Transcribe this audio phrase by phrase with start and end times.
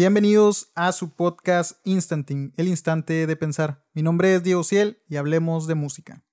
[0.00, 3.84] Bienvenidos a su podcast Instanting, el instante de pensar.
[3.92, 6.24] Mi nombre es Diego Ciel y hablemos de música.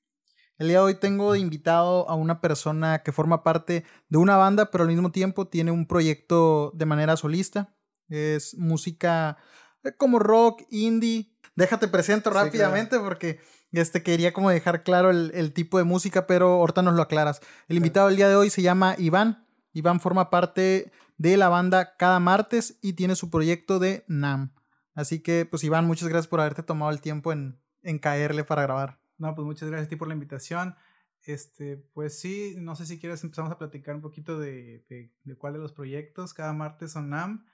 [0.57, 4.37] El día de hoy tengo de invitado a una persona que forma parte de una
[4.37, 7.75] banda, pero al mismo tiempo tiene un proyecto de manera solista.
[8.07, 9.37] Es música
[9.83, 11.35] eh, como rock, indie.
[11.57, 13.41] Déjate presento rápidamente porque
[13.73, 17.41] este quería como dejar claro el, tipo de música, pero ahorita nos lo aclaras.
[17.67, 19.45] El invitado del día de hoy se llama Iván.
[19.73, 24.53] Iván forma parte de la banda cada martes y tiene su proyecto de NAM.
[24.93, 28.63] Así que, pues Iván, muchas gracias por haberte tomado el tiempo en, en caerle para
[28.63, 28.99] grabar.
[29.17, 30.75] No, pues muchas gracias a ti por la invitación.
[31.23, 34.85] Este, pues sí, no sé si quieres empezamos a platicar un poquito de,
[35.23, 36.33] de, cuál de los proyectos.
[36.33, 37.45] Cada martes son NAM.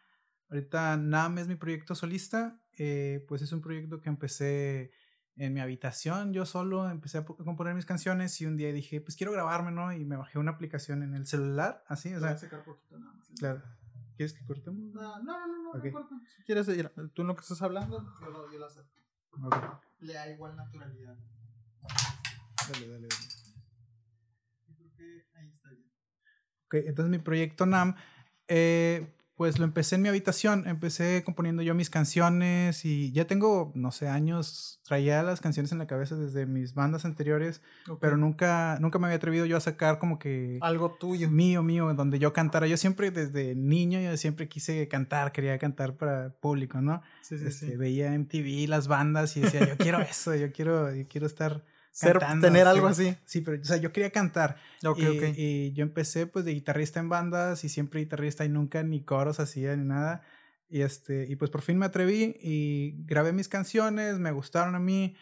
[0.50, 2.62] Ahorita NAM es mi proyecto solista.
[2.78, 4.92] Eh, pues es un proyecto que empecé
[5.36, 9.16] en mi habitación, yo solo empecé a componer mis canciones y un día dije, pues
[9.16, 9.92] quiero grabarme, ¿no?
[9.92, 12.36] Y me bajé una aplicación en el celular, así, o sea.
[12.64, 13.30] poquito nada más.
[13.40, 13.64] Claro.
[14.16, 14.94] ¿Quieres que cortemos?
[14.94, 15.92] No, no, no, no, okay.
[15.92, 16.16] no corta.
[16.36, 16.68] Si quieres,
[17.14, 19.02] tú lo que estás hablando, yo lo, yo lo acepto.
[19.32, 19.60] Okay.
[20.00, 21.18] Le da igual naturalidad.
[22.72, 23.08] Dale, dale, dale.
[24.68, 25.92] Yo creo que ahí está bien.
[26.66, 27.96] Ok, entonces mi proyecto NAM,
[28.48, 33.72] eh, pues lo empecé en mi habitación, empecé componiendo yo mis canciones y ya tengo,
[33.74, 37.62] no sé, años, traía las canciones en la cabeza desde mis bandas anteriores,
[38.00, 40.60] pero nunca, nunca me había atrevido yo a sacar como que...
[40.62, 41.32] Algo tuyo.
[41.32, 42.68] Mío, mío, donde yo cantara.
[42.68, 47.02] Yo siempre desde niño, yo siempre quise cantar, quería cantar para público, ¿no?
[47.22, 47.76] Sí, sí, este, sí.
[47.76, 52.20] Veía MTV, las bandas y decía, yo quiero eso, yo quiero, yo quiero estar ser,
[52.42, 53.16] tener algo así.
[53.24, 54.58] Sí, pero o sea, yo quería cantar.
[54.98, 55.06] y,
[55.38, 59.40] y, yo empecé pues de guitarrista en bandas y siempre guitarrista y nunca ni coros
[59.40, 60.24] hacía ni nada.
[60.70, 64.80] Y este, y pues por fin me atreví y grabé mis canciones, me gustaron a
[64.80, 65.16] mí.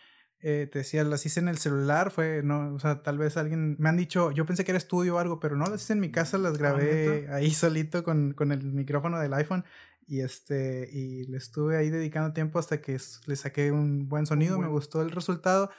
[0.44, 3.76] Eh, te decía, las hice en el celular, fue, no, o sea, tal vez alguien,
[3.78, 6.00] me han dicho, yo pensé que era estudio o algo, pero no, las hice en
[6.00, 9.66] mi casa, las ah, grabé ahí solito con, con el micrófono del iPhone
[10.08, 14.58] y este, y le estuve ahí dedicando tiempo hasta que le saqué un buen sonido,
[14.58, 15.70] me gustó el resultado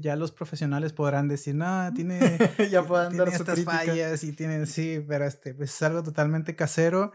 [0.00, 2.18] ya los profesionales podrán decir, no, tiene,
[2.70, 7.12] ya puedan dar estas fallas y tienen, sí, pero este, pues es algo totalmente casero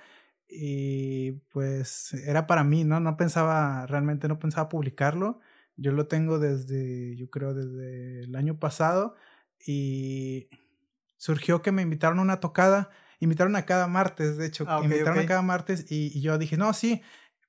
[0.48, 3.00] y pues era para mí, ¿no?
[3.00, 5.40] No pensaba, realmente no pensaba publicarlo.
[5.78, 9.16] Yo lo tengo desde, yo creo, desde el año pasado
[9.66, 10.50] y
[11.18, 15.20] surgió que me invitaron a una tocada, invitaron a cada martes, de hecho, ah, invitaron
[15.20, 17.02] a cada martes y, y, yo dije, no, sí,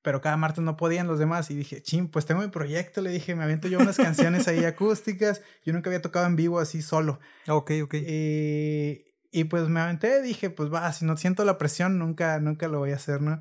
[0.06, 1.50] pero cada martes no podían los demás.
[1.50, 3.00] Y dije, ching, pues tengo mi proyecto.
[3.00, 5.42] Le dije, me aviento yo unas canciones ahí acústicas.
[5.64, 7.18] Yo nunca había tocado en vivo así solo.
[7.48, 7.94] Ok, ok.
[7.94, 12.68] Y, y pues me aventé, dije, pues va, si no siento la presión, nunca, nunca
[12.68, 13.40] lo voy a hacer, ¿no?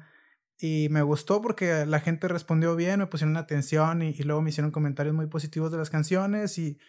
[0.58, 4.50] Y me gustó porque la gente respondió bien, me pusieron atención y, y luego me
[4.50, 6.80] hicieron comentarios muy positivos de las canciones y,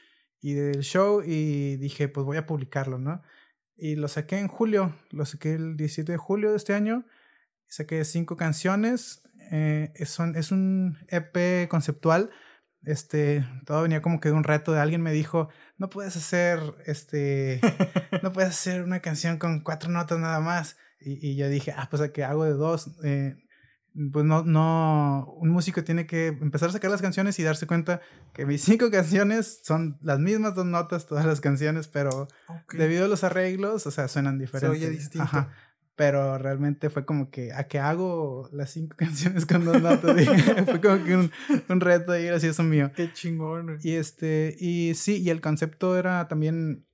[0.40, 1.20] y del show.
[1.22, 3.20] Y dije, pues voy a publicarlo, ¿no?
[3.76, 7.04] Y lo saqué en julio, lo saqué el 17 de julio de este año.
[7.68, 12.30] Saqué cinco canciones eh, es, un, es un EP conceptual.
[12.82, 16.60] Este, todo venía como que de un reto de alguien me dijo, no puedes hacer,
[16.86, 17.60] este,
[18.22, 20.76] no puedes hacer una canción con cuatro notas nada más.
[21.00, 22.96] Y, y yo dije, ah, pues a que hago de dos.
[23.04, 23.36] Eh,
[24.12, 28.02] pues no, no, un músico tiene que empezar a sacar las canciones y darse cuenta
[28.34, 32.28] que mis cinco canciones son las mismas dos notas, todas las canciones, pero
[32.72, 34.78] debido a los arreglos, o sea, suenan diferentes.
[34.78, 35.48] Se oye distinto
[35.96, 40.14] pero realmente fue como que a qué hago las cinco canciones con dos notas
[40.66, 41.32] fue como que un,
[41.68, 42.92] un reto y gracioso mío.
[42.94, 46.86] Qué chingón y este y sí y el concepto era también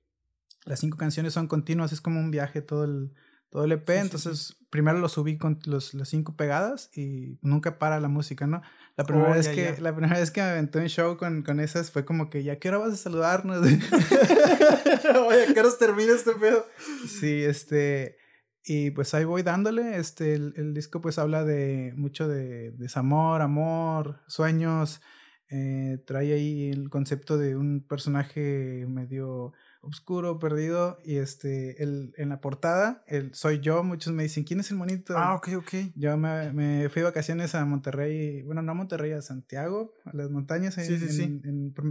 [0.65, 3.13] las cinco canciones son continuas es como un viaje todo el
[3.49, 7.99] todo el EP entonces primero lo subí con los, las cinco pegadas y nunca para
[7.99, 8.61] la música no
[8.95, 11.59] la primera oh, vez que la primera vez que me aventé un show con, con
[11.59, 16.31] esas fue como que ya qué hora vas a saludarnos oye qué hora termina este
[16.33, 16.65] pedo
[17.05, 18.22] sí este
[18.65, 23.41] y pues ahí voy dándole, este, el, el disco pues habla de mucho de, desamor,
[23.41, 25.01] amor, sueños,
[25.49, 32.29] eh, trae ahí el concepto de un personaje medio oscuro, perdido, y este, el, en
[32.29, 35.15] la portada, el soy yo, muchos me dicen, ¿quién es el monito?
[35.17, 35.73] Ah, ok, ok.
[35.95, 40.15] Yo me, me fui de vacaciones a Monterrey, bueno, no a Monterrey, a Santiago, a
[40.15, 41.41] las montañas, sí, sí, sí.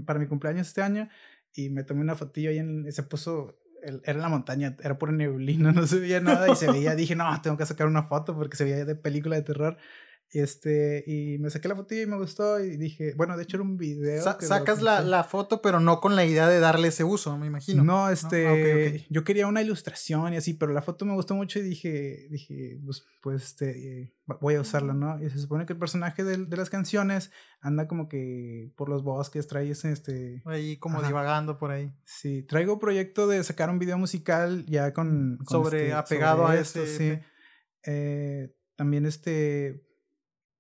[0.06, 1.08] para mi cumpleaños este año,
[1.55, 5.73] y me tomé una fotillo ahí en, se puso era la montaña, era pura neblina,
[5.73, 8.56] no se veía nada y se veía, dije, no, tengo que sacar una foto porque
[8.56, 9.76] se veía de película de terror.
[10.34, 13.64] Este, y me saqué la fotilla y me gustó y dije, bueno, de hecho era
[13.64, 14.23] un video.
[14.23, 17.84] sacas la, la, foto, pero no con la idea de darle ese uso, me imagino.
[17.84, 21.58] No, este, ah, yo quería una ilustración y así, pero la foto me gustó mucho
[21.58, 25.23] y dije, dije, pues, pues este, voy a usarla, ¿no?
[25.23, 27.31] Y se supone que el personaje de, de las canciones
[27.61, 30.43] anda como que por los bosques, trae ese, este...
[30.46, 31.93] Ahí como divagando por ahí.
[32.06, 35.40] Sí, traigo proyecto de sacar un video musical ya con...
[35.46, 36.87] sobre, este, apegado a ese...
[36.87, 37.19] Sí.
[37.85, 39.92] Eh, también este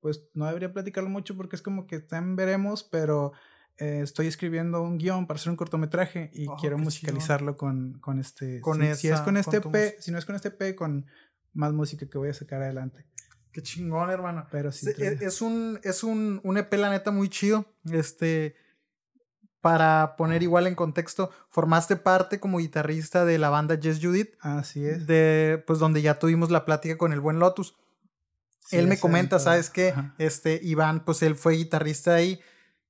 [0.02, 3.32] pues no debería platicarlo mucho porque es como que también veremos, pero
[3.78, 8.18] eh, estoy escribiendo un guion para hacer un cortometraje y oh, quiero musicalizarlo con, con,
[8.18, 8.60] este...
[8.60, 11.06] Con si, es con este P, si no es con este P, con
[11.54, 13.06] más música que voy a sacar adelante.
[13.52, 14.46] Qué chingón, hermano.
[14.50, 14.90] Pero sí.
[14.98, 17.66] Es, un, es un, un EP, la neta, muy chido.
[17.90, 18.56] Este,
[19.60, 24.34] para poner igual en contexto, formaste parte como guitarrista de la banda Jess Judith.
[24.40, 25.06] Así es.
[25.06, 27.76] De, pues donde ya tuvimos la plática con el buen Lotus.
[28.70, 29.94] Él me comenta, ¿sabes qué?
[30.18, 32.40] Este, Iván, pues él fue guitarrista ahí.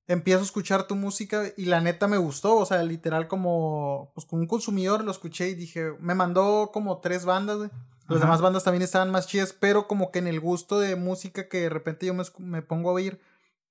[0.06, 4.26] Empiezo a escuchar tu música y la neta me gustó, o sea, literal como, pues
[4.26, 7.70] como un consumidor lo escuché y dije, me mandó como tres bandas, güey.
[8.08, 11.48] Las demás bandas también estaban más chidas, pero como que en el gusto de música
[11.48, 13.20] que de repente yo me, me pongo a oír,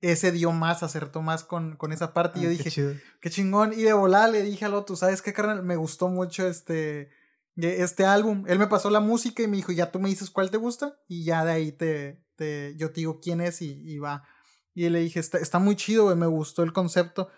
[0.01, 2.39] ese dio más, acertó más con, con esa parte.
[2.39, 3.73] y yo ah, dije, qué, chingón.
[3.73, 5.63] Y de volar le dije al otro, ¿sabes qué, carnal?
[5.63, 7.11] Me gustó mucho este,
[7.55, 8.45] este álbum.
[8.47, 10.97] Él me pasó la música y me dijo, ya tú me dices cuál te gusta.
[11.07, 14.23] Y ya de ahí te, te yo te digo quién es y, va.
[14.73, 17.29] Y le dije, está, está muy chido, me gustó el concepto.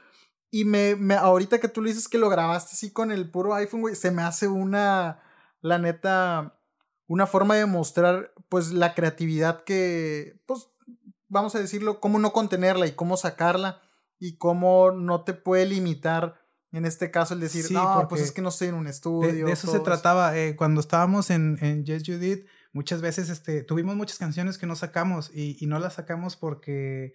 [0.51, 3.55] Y me, me, ahorita que tú le dices que lo grabaste así con el puro
[3.55, 5.19] iPhone, güey, se me hace una,
[5.61, 6.59] la neta,
[7.07, 10.67] una forma de mostrar, pues, la creatividad que, pues,
[11.27, 13.81] vamos a decirlo, cómo no contenerla y cómo sacarla
[14.19, 16.42] y cómo no te puede limitar
[16.73, 19.45] en este caso el decir, no, pues es que no estoy en un estudio.
[19.45, 20.37] De, eso se trataba.
[20.37, 24.75] Eh, cuando estábamos en, en Yes Judith, muchas veces este, tuvimos muchas canciones que no
[24.75, 27.13] sacamos y, y, no las sacamos porque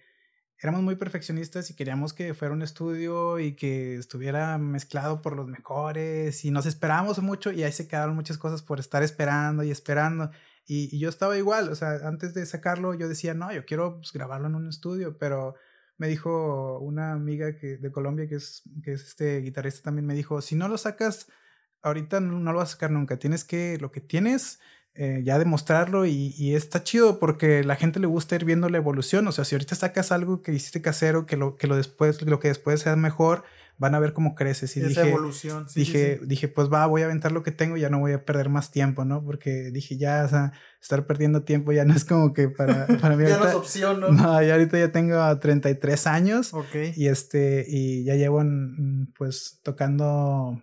[0.61, 5.47] éramos muy perfeccionistas y queríamos que fuera un estudio y que estuviera mezclado por los
[5.47, 9.71] mejores y nos esperábamos mucho y ahí se quedaron muchas cosas por estar esperando y
[9.71, 10.31] esperando.
[10.65, 14.13] Y, yo estaba igual, o sea, antes de sacarlo yo decía, no, yo quiero pues,
[14.13, 15.55] grabarlo en un estudio, pero
[15.99, 20.15] me dijo una amiga que, de Colombia que es, que es este guitarrista también, me
[20.15, 21.27] dijo, si no lo sacas,
[21.81, 24.59] ahorita no, lo vas a sacar nunca, tienes que, lo que tienes,
[24.95, 28.77] eh, ya demostrarlo y, y, está chido porque la gente le gusta ir viendo la
[28.77, 32.21] evolución, o sea, si ahorita sacas algo que hiciste casero, que lo que, lo después,
[32.21, 33.43] lo que después sea mejor,
[33.79, 34.75] van a ver cómo creces.
[34.75, 35.65] Y Esa dije, evolución.
[35.73, 38.25] dije, dije, pues va, voy a aventar lo que tengo y ya no voy a
[38.25, 39.23] perder más tiempo, ¿no?
[39.23, 43.15] Porque dije, ya, o sea, estar perdiendo tiempo ya no es como que para, para
[43.15, 43.27] mí.
[43.27, 44.09] ya no es opción, ¿no?
[44.09, 46.53] No, ya ahorita ya tengo 33 años.
[46.53, 46.75] Ok.
[46.95, 48.43] Y este, y ya llevo,
[49.17, 50.61] pues, tocando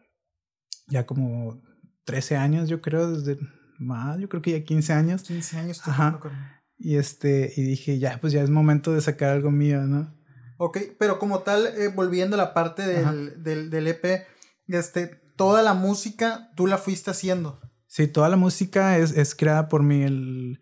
[0.88, 1.62] ya como
[2.04, 3.38] 13 años, yo creo, desde
[3.78, 5.22] más, yo creo que ya 15 años.
[5.22, 6.32] 15 años tocando con...
[6.78, 10.14] Y este, y dije, ya, pues ya es momento de sacar algo mío, ¿no?
[10.58, 14.26] Ok, pero como tal, eh, volviendo a la parte del, del, del, EP,
[14.68, 15.06] este,
[15.36, 17.60] toda la música tú la fuiste haciendo.
[17.86, 20.02] Sí, toda la música es, es creada por mí.
[20.02, 20.60] El,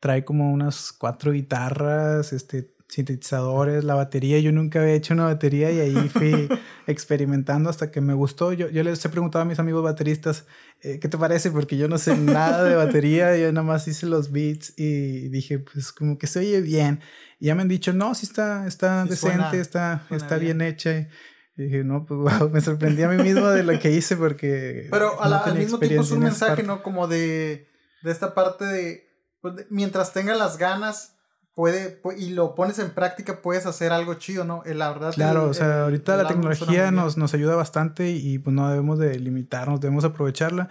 [0.00, 4.40] trae como unas cuatro guitarras, este, sintetizadores, la batería.
[4.40, 6.48] Yo nunca había hecho una batería y ahí fui
[6.86, 8.52] experimentando hasta que me gustó.
[8.52, 10.46] Yo, yo les he preguntado a mis amigos bateristas,
[10.82, 11.50] eh, ¿qué te parece?
[11.50, 15.60] Porque yo no sé nada de batería, yo nada más hice los beats y dije,
[15.60, 17.00] pues como que se oye bien.
[17.40, 21.08] Y ya me han dicho, no, sí está, está decente, está, está bien, hecha.
[21.56, 24.86] Y dije, no, pues wow, me sorprendí a mí mismo de lo que hice porque...
[24.90, 26.82] Pero al mismo tiempo es un mensaje, ¿no?
[26.82, 27.66] Como de,
[28.02, 29.08] de esta parte de,
[29.40, 31.16] pues, mientras tenga las ganas
[31.54, 34.62] puede, y lo pones en práctica, puedes hacer algo chido, ¿no?
[34.64, 35.12] Eh, la verdad.
[35.14, 39.18] Claro, o sea, ahorita la tecnología nos, nos ayuda bastante y, pues no debemos de
[39.18, 40.68] limitarnos, debemos aprovecharla.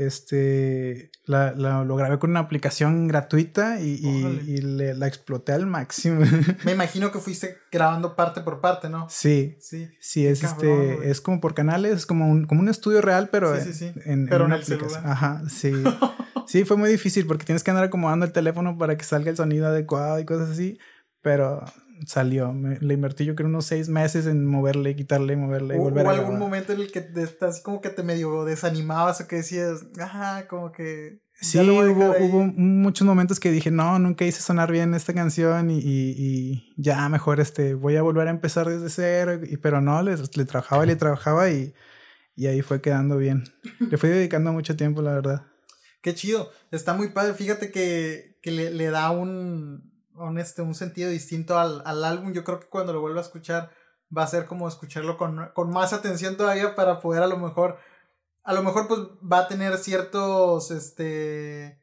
[0.00, 4.00] Este, la, lo grabé con una aplicación gratuita y,
[4.46, 6.22] y, le, la exploté al máximo.
[6.64, 9.06] Me imagino que fuiste grabando parte por parte, ¿no?
[9.10, 13.02] Sí, sí, sí, es este, es como por canales, es como un, como un estudio
[13.02, 15.06] real, pero en, pero en, una aplicación.
[15.06, 15.72] Ajá, sí.
[16.46, 19.36] Sí, fue muy difícil porque tienes que andar acomodando el teléfono para que salga el
[19.36, 20.80] sonido adecuado y cosas así.
[21.22, 21.64] Pero
[22.06, 22.52] salió.
[22.52, 26.38] le invertí yo creo unos seis meses en moverle, quitarle, moverle y volver ¿Hubo algún
[26.38, 30.72] momento en el que estás como que te medio desanimabas o que decías, ajá, como
[30.72, 31.20] que...
[31.42, 35.78] Sí, hubo, hubo, muchos momentos que dije, no, nunca hice sonar bien esta canción y,
[35.82, 39.40] y, ya mejor este, voy a volver a empezar desde cero.
[39.42, 41.72] Y, pero no, le, le trabajaba y le trabajaba y,
[42.36, 43.44] y ahí fue quedando bien.
[43.78, 45.46] Le fui dedicando mucho tiempo, la verdad.
[46.02, 46.50] Qué chido.
[46.70, 47.34] Está muy padre.
[47.34, 49.89] Fíjate que, que le, le, da un,
[50.20, 52.32] un, este, un sentido distinto al, al, álbum.
[52.32, 53.70] Yo creo que cuando lo vuelva a escuchar
[54.16, 57.78] va a ser como escucharlo con, con más atención todavía para poder a lo mejor,
[58.42, 61.82] a lo mejor pues va a tener ciertos, este,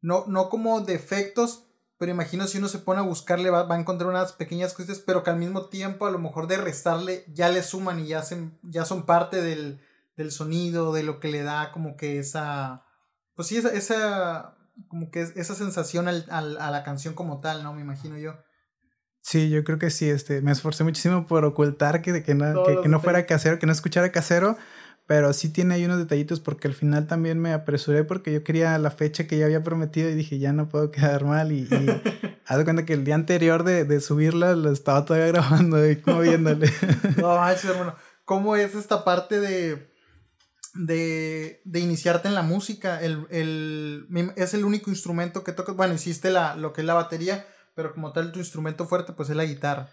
[0.00, 1.66] no, no como defectos,
[1.98, 5.22] pero imagino si uno se pone a buscarle va, a encontrar unas pequeñas cosas, pero
[5.22, 8.50] que al mismo tiempo a lo mejor de restarle ya le suman y ya, se,
[8.62, 9.80] ya son parte del,
[10.16, 12.86] del sonido, de lo que le da como que esa
[13.36, 14.55] pues sí, esa
[14.88, 17.72] como que esa sensación al, al, a la canción como tal, ¿no?
[17.72, 18.34] Me imagino yo.
[19.26, 22.88] Sí, yo creo que sí, este, me esforcé muchísimo por ocultar que, que no, que,
[22.88, 24.56] no fuera casero, que no escuchara casero,
[25.06, 28.78] pero sí tiene ahí unos detallitos porque al final también me apresuré porque yo quería
[28.78, 31.68] la fecha que ya había prometido y dije, ya no puedo quedar mal y,
[32.48, 35.96] Haz de cuenta que el día anterior de, de subirla lo estaba todavía grabando y
[35.96, 36.70] como viéndole.
[37.16, 37.96] no manches, hermano.
[38.24, 39.92] ¿Cómo es esta parte de,
[40.78, 43.00] de, de iniciarte en la música?
[43.00, 44.06] El, el,
[44.36, 45.76] es el único instrumento que tocas.
[45.76, 49.30] Bueno, hiciste la, lo que es la batería, pero como tal tu instrumento fuerte pues
[49.30, 49.90] es la guitarra.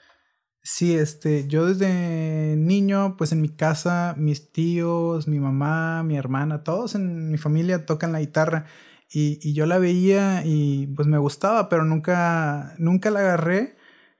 [0.65, 6.63] Sí, este, yo desde niño, pues en mi casa, mis tíos, mi mamá, mi hermana,
[6.63, 8.65] todos en mi familia tocan la guitarra
[9.11, 13.75] y, y yo la veía y pues me gustaba, pero nunca, nunca la agarré.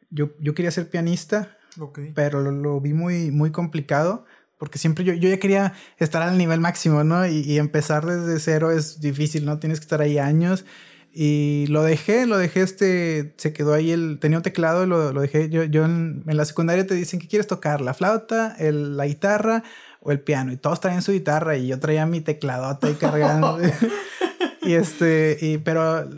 [0.10, 1.58] Yo, yo quería ser pianista,
[2.13, 4.25] pero lo, lo, vi muy, muy complicado
[4.63, 7.27] porque siempre yo, yo ya quería estar al nivel máximo, ¿no?
[7.27, 9.60] Y, y empezar desde cero es difícil, ¿no?
[9.60, 10.63] Tienes que estar ahí años
[11.12, 15.20] y lo dejé, lo dejé, este, se quedó ahí el, tenía un teclado lo, lo
[15.20, 15.50] dejé.
[15.50, 17.82] Yo, yo en, la secundaria te dicen, ¿qué quieres tocar?
[17.82, 19.63] ¿La flauta, el, la guitarra
[20.00, 20.53] o el piano?
[20.53, 23.60] Y todos traían su guitarra y yo traía mi tecladote ahí cargando.
[24.62, 26.10] y este, y, pero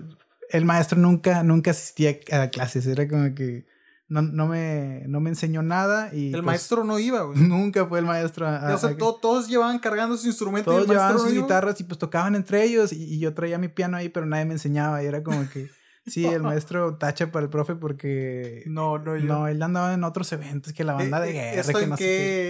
[0.51, 3.65] el maestro nunca, nunca asistía a clases, era como que
[4.07, 6.13] no, no, me, no me enseñó nada.
[6.13, 7.39] Y, el pues, maestro no iba, güey.
[7.39, 8.47] Nunca fue el maestro.
[8.47, 10.73] o sea, todos llevaban cargando sus instrumentos.
[10.73, 12.93] Todos llevaban sus guitarras y pues tocaban entre ellos.
[12.93, 15.01] Y, yo traía mi piano ahí, pero nadie me enseñaba.
[15.03, 15.69] Y era como que.
[16.07, 18.61] Sí, el maestro tacha para el profe porque.
[18.67, 19.25] No, no, yo.
[19.25, 21.61] No, él andaba en otros eventos que la eh, banda de eh, guerra.
[21.61, 22.03] ¿Esto que en, no qué,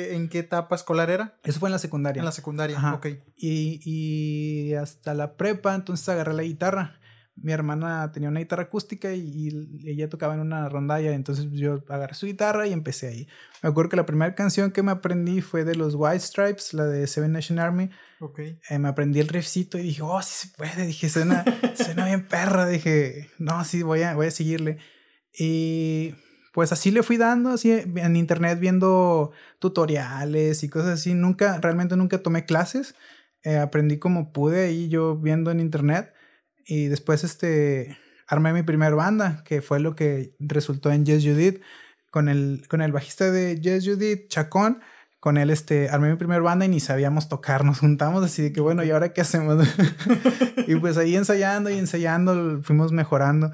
[0.09, 1.37] sé en qué etapa escolar era?
[1.41, 2.19] Eso fue en la secundaria.
[2.19, 3.07] En la secundaria, ok.
[3.37, 6.99] Y, y hasta la prepa, entonces agarré la guitarra
[7.35, 12.13] mi hermana tenía una guitarra acústica y, ella tocaba en una rondalla, entonces yo agarré
[12.13, 13.27] su guitarra y empecé ahí.
[13.61, 16.85] Me acuerdo que la primera canción que me aprendí fue de los White Stripes, la
[16.85, 17.89] de Seven Nation Army.
[18.19, 18.59] Okay.
[18.69, 20.85] Eh, me aprendí el riffcito y dije, oh, sí se puede.
[20.85, 21.43] Dije, suena,
[21.75, 22.65] suena bien perra.
[22.65, 24.77] Dije, no, sí, voy a, voy a seguirle.
[25.37, 26.15] Y
[26.53, 31.13] pues así le fui dando, así en internet viendo tutoriales y cosas así.
[31.13, 32.95] Nunca, realmente nunca tomé clases.
[33.43, 36.14] Eh, aprendí como pude ahí yo viendo en internet.
[36.65, 41.61] Y después este, armé mi primer banda, que fue lo que resultó en Yes Judith,
[42.11, 44.81] con el, con el bajista de Yes Judith, Chacón.
[45.19, 48.53] Con él este, armé mi primer banda y ni sabíamos tocar, nos juntamos así de
[48.53, 49.67] que bueno, ¿y ahora qué hacemos?
[50.67, 53.51] y pues ahí ensayando y ensayando fuimos mejorando,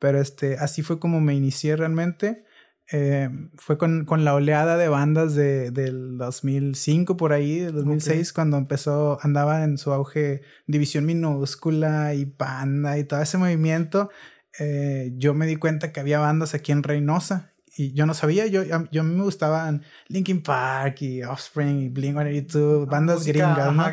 [0.00, 2.44] pero este, así fue como me inicié realmente.
[2.92, 8.32] Eh, fue con, con, la oleada de bandas de, del 2005 por ahí, del 2006,
[8.32, 14.10] cuando empezó, andaba en su auge División Minúscula y Panda y todo ese movimiento.
[14.58, 18.46] Eh, yo me di cuenta que había bandas aquí en Reynosa y yo no sabía,
[18.46, 23.84] yo, yo a mí me gustaban Linkin Park y Offspring y Blink-182, bandas gringas, ¿no?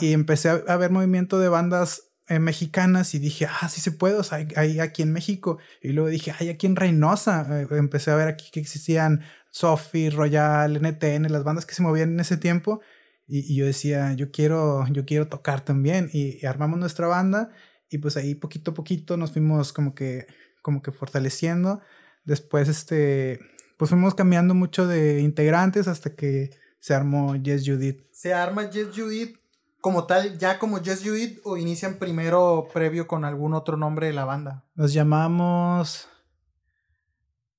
[0.00, 3.90] y empecé a, a ver movimiento de bandas eh, mexicanas y dije, ah, sí se
[3.90, 5.58] puede, o sea, hay, aquí en México.
[5.82, 7.60] Y luego dije, hay aquí en Reynosa.
[7.60, 12.12] Eh, empecé a ver aquí que existían Sophie, Royal, NTN, las bandas que se movían
[12.12, 12.82] en ese tiempo.
[13.26, 16.08] Y, yo decía, yo quiero, yo quiero tocar también.
[16.12, 17.50] Y, armamos nuestra banda
[17.88, 20.28] y pues ahí poquito a poquito nos fuimos como que,
[20.62, 21.80] como que fortaleciendo.
[22.24, 23.40] Después, este,
[23.76, 28.04] pues fuimos cambiando mucho de integrantes hasta que se armó Yes Judith.
[28.12, 29.36] Se arma Yes Judith
[29.80, 34.12] como tal, ya como Just You o inician primero previo con algún otro nombre de
[34.12, 34.64] la banda?
[34.74, 36.08] Nos llamamos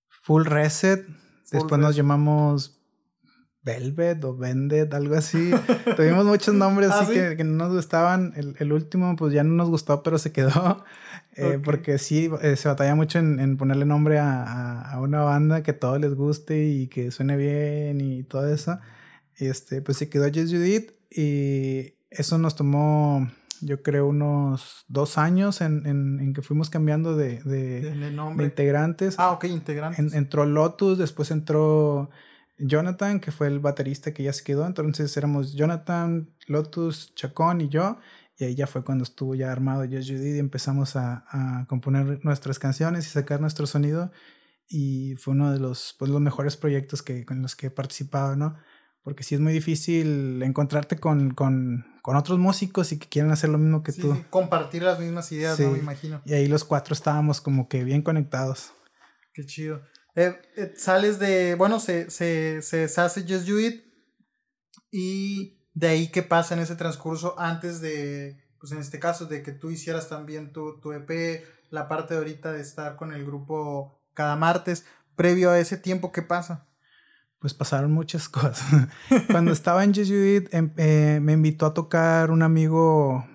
[0.08, 1.06] Full Reset,
[1.52, 2.82] después nos llamamos
[3.64, 5.52] Velvet o Vended, algo así.
[5.96, 8.34] Tuvimos muchos nombres ¿Ah, así que, que, no nos gustaban.
[8.36, 10.84] El, el, último, pues ya no nos gustó, pero se quedó.
[11.38, 15.22] Eh, porque sí, eh, se batalla mucho en, en ponerle nombre a, a, a, una
[15.22, 18.80] banda que todo les guste y que suene bien y todo eso.
[19.38, 25.18] Y este, pues se quedó Just Judith y eso nos tomó, yo creo, unos dos
[25.18, 28.14] años en, en, en que fuimos cambiando de, de,
[28.44, 29.16] integrantes.
[29.18, 30.14] Ah, ok, integrantes.
[30.14, 32.10] entró Lotus, después entró
[32.58, 34.68] Jonathan, que fue el baterista que ya se quedó.
[34.68, 37.98] Entonces éramos Jonathan, Lotus, Chacón y yo.
[38.38, 42.24] Y ahí ya fue cuando estuvo ya armado Yes Judy y empezamos a, a, componer
[42.26, 44.12] nuestras canciones y sacar nuestro sonido.
[44.68, 48.36] Y fue uno de los, pues, los mejores proyectos que, con los que he participado,
[48.36, 48.58] ¿no?
[49.04, 53.50] Porque sí es muy difícil encontrarte con, con, con otros músicos y que quieren hacer
[53.50, 54.24] lo mismo que tú.
[54.30, 55.72] compartir las mismas ideas, ¿no?
[55.72, 56.22] Me imagino.
[56.26, 58.74] Y ahí los cuatro estábamos como que bien conectados.
[59.34, 59.82] Qué chido.
[60.16, 63.84] Eh, eh, sales de, bueno, se, se, se deshace Just You It
[64.92, 69.42] y de ahí qué pasa en ese transcurso antes de, pues en este caso, de
[69.42, 73.26] que tú hicieras también tu, tu EP, la parte de ahorita de estar con el
[73.26, 76.68] grupo cada martes, previo a ese tiempo, ¿qué pasa?
[77.42, 78.88] Pues pasaron muchas cosas.
[79.30, 83.26] Cuando estaba en Jesuit, em, eh, me invitó a tocar un amigo.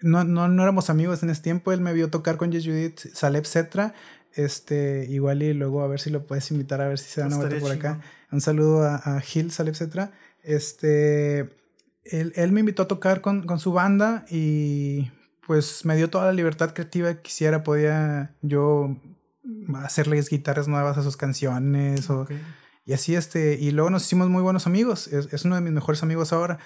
[0.00, 1.72] No, no, no éramos amigos en ese tiempo.
[1.72, 3.94] Él me vio tocar con Jesuit, Saleb Cetra.
[4.34, 7.26] Este, igual y luego a ver si lo puedes invitar a ver si se da
[7.26, 8.00] una vuelta por acá.
[8.30, 10.12] Un saludo a, a Gil Saleb Cetra.
[10.42, 11.40] Este,
[12.04, 15.10] él, él, me invitó a tocar con, con su banda y
[15.46, 17.62] pues me dio toda la libertad creativa que quisiera.
[17.62, 18.96] Podía yo
[19.76, 22.26] hacerles guitarras nuevas a sus canciones o,
[22.84, 25.72] y así este y luego nos hicimos muy buenos amigos es, es uno de mis
[25.72, 26.58] mejores amigos ahora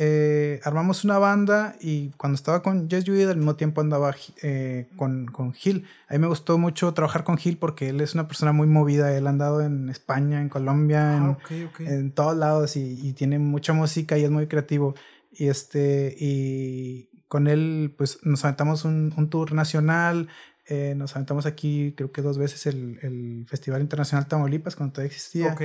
[0.00, 4.88] eh, armamos una banda y cuando estaba con Jess Judith al mismo tiempo andaba eh,
[4.96, 5.86] con, con Gil.
[6.08, 9.16] A mí me gustó mucho trabajar con Gil porque él es una persona muy movida.
[9.16, 11.38] Él ha andado en España, en Colombia, en, ah,
[11.80, 14.94] en, todos lados y, y, tiene mucha música y es muy creativo.
[15.32, 20.28] Y, este, y con él pues nos aventamos un, un tour nacional.
[20.70, 25.14] Eh, nos aventamos aquí creo que dos veces el, el Festival Internacional Tamaulipas cuando todavía
[25.14, 25.56] existía.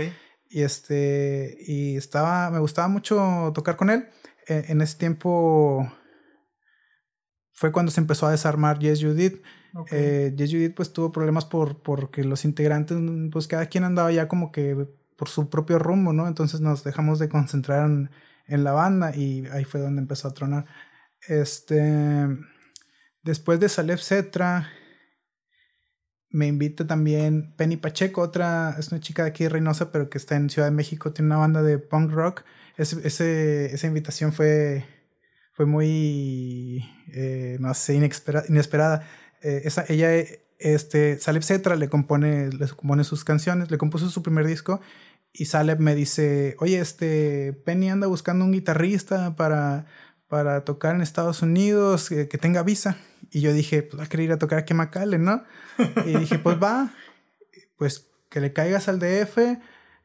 [0.49, 4.07] Y este, y estaba, me gustaba mucho tocar con él.
[4.47, 5.91] E, en, ese tiempo
[7.51, 9.43] fue cuando se empezó a desarmar Yes Judith.
[9.91, 12.97] Eh, yes Judith pues tuvo problemas por porque los integrantes,
[13.31, 16.27] pues cada quien andaba ya como que por su propio rumbo, ¿no?
[16.27, 18.09] Entonces nos dejamos de concentrar en,
[18.47, 20.65] en la banda y ahí fue donde empezó a tronar.
[21.27, 22.27] Este,
[23.23, 24.69] después de Salef Cetra,
[26.33, 30.17] me invita también Penny Pacheco, otra, es una chica de aquí de Reynosa, pero que
[30.17, 32.43] está en Ciudad de México, tiene una banda de punk rock.
[32.75, 34.85] Ese, esa invitación fue,
[35.53, 39.07] fue muy, eh, no sé, inesperada.
[39.41, 40.09] Eh, esa, ella,
[40.59, 44.81] este, Saleb Cetra le compone, le compone sus canciones, le compuso su primer disco
[45.33, 49.87] y Saleb me dice, oye, este, Penny anda buscando un guitarrista para,
[50.27, 52.97] para tocar en Estados Unidos, que, tenga visa.
[53.33, 55.43] Y yo dije, pues va a querer ir a tocar aquí a McAllen, ¿no?
[56.05, 56.93] Y dije, pues va,
[57.77, 59.59] pues que le caigas al DF,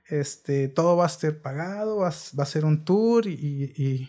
[0.07, 4.09] este, todo va a ser pagado, va, a ser un tour y,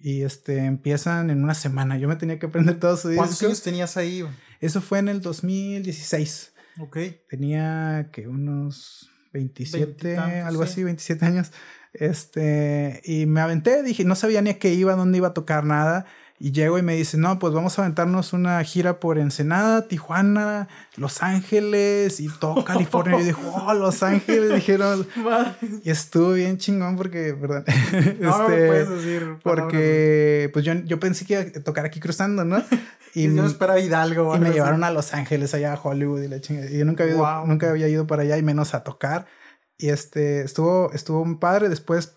[0.00, 1.98] y, este, empiezan en una semana.
[1.98, 3.22] Yo me tenía que aprender todo su disco.
[3.22, 4.24] ¿Cuántos años tenías ahí?
[4.60, 6.52] Eso fue en el 2016.
[6.80, 6.98] Ok.
[7.30, 11.52] Tenía que unos 27, algo así, 27 años.
[11.92, 15.64] Este, y me aventé, dije, no sabía ni a qué iba, dónde iba a tocar
[15.64, 16.06] nada.
[16.44, 20.66] Y llego y me dice, no, pues vamos a aventarnos una gira por Ensenada, Tijuana,
[20.96, 23.14] Los Ángeles y todo California.
[23.14, 25.06] y yo dije, oh, Los Ángeles, dijeron.
[25.84, 27.62] y estuvo bien chingón porque, perdón.
[28.18, 29.36] No, este, puedes decir.
[29.44, 32.60] Porque, pues yo, yo pensé que iba a tocar aquí cruzando, ¿no?
[33.14, 34.34] Y yo esperaba Hidalgo.
[34.34, 36.68] Y me llevaron a Los Ángeles, allá a Hollywood y la chingada.
[36.68, 39.26] Y yo nunca había, nunca había ido para allá y menos a tocar.
[39.78, 41.68] Y este, estuvo, estuvo muy padre.
[41.68, 42.16] Después,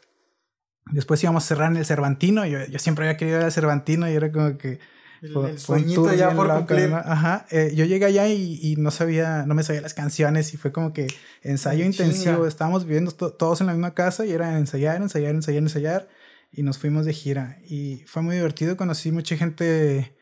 [0.92, 2.46] después íbamos a cerrar en el Cervantino.
[2.46, 4.80] Yo, yo siempre había querido ir al Cervantino y era como que...
[5.22, 6.94] El, sueñito ya por cumplir.
[6.94, 7.48] Ajá.
[7.50, 10.72] Eh, yo llegué allá y, y, no sabía, no me sabía las canciones y fue
[10.72, 11.08] como que
[11.42, 12.46] ensayo intensivo.
[12.46, 16.10] Estábamos viviendo todos en la misma casa y era ensayar, ensayar, ensayar, ensayar.
[16.52, 17.58] Y nos fuimos de gira.
[17.68, 18.78] Y fue muy divertido.
[18.78, 20.16] Conocí mucha gente,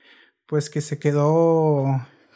[0.45, 1.85] pues, que se quedó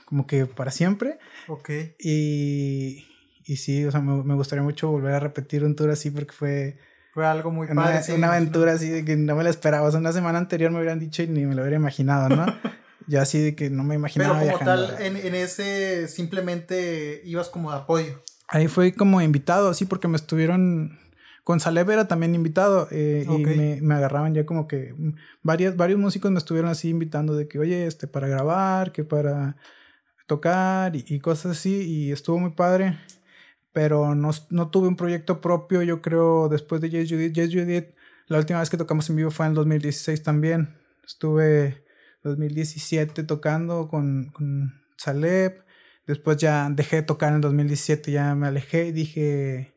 [0.06, 1.20] como que para siempre.
[1.48, 1.70] Ok.
[2.00, 3.06] Y,
[3.46, 6.34] y sí, o sea, me, me, gustaría mucho volver a repetir un tour así porque
[6.34, 6.78] fue...
[7.18, 8.14] Fue algo muy una, padre.
[8.14, 9.88] Una aventura así de que no me la esperaba.
[9.88, 12.46] O sea, una semana anterior me hubieran dicho y ni me lo hubiera imaginado, ¿no?
[13.08, 17.50] ya así de que no me imaginaba Pero como tal, en, en, ese simplemente ibas
[17.50, 18.22] como de apoyo.
[18.48, 21.00] Ahí fue como invitado, así porque me estuvieron...
[21.44, 24.94] Con Saleb era también invitado eh, y me, me, agarraban ya como que
[25.42, 29.58] varios, varios músicos me estuvieron así invitando de que, oye, este, para grabar, que para
[30.28, 32.96] tocar y, y cosas así y estuvo muy padre
[33.78, 37.32] pero no, no, tuve un proyecto propio, yo creo, después de Yes Judith.
[37.34, 37.90] Yes Judith,
[38.26, 40.76] la última vez que tocamos en vivo fue en el 2016 también.
[41.06, 41.86] Estuve
[42.24, 45.64] 2017 tocando con, con Saleb.
[46.08, 49.76] Después ya dejé de tocar en el 2017, ya me alejé y dije,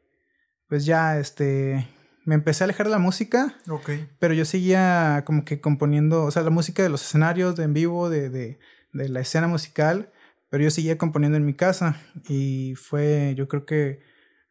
[0.67, 1.87] pues ya, este,
[2.25, 3.55] me empecé a alejar de la música.
[3.69, 3.91] Ok.
[4.19, 7.75] Pero yo seguía como que componiendo, o sea, la música de los escenarios, de en
[7.75, 8.59] vivo, de, de,
[8.95, 10.11] de la escena musical
[10.51, 11.97] pero yo seguía componiendo en mi casa
[12.29, 14.01] y fue, yo creo que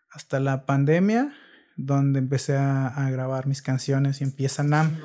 [0.10, 1.32] hasta la pandemia,
[1.76, 4.98] donde empecé a, grabar mis canciones y empieza NAM.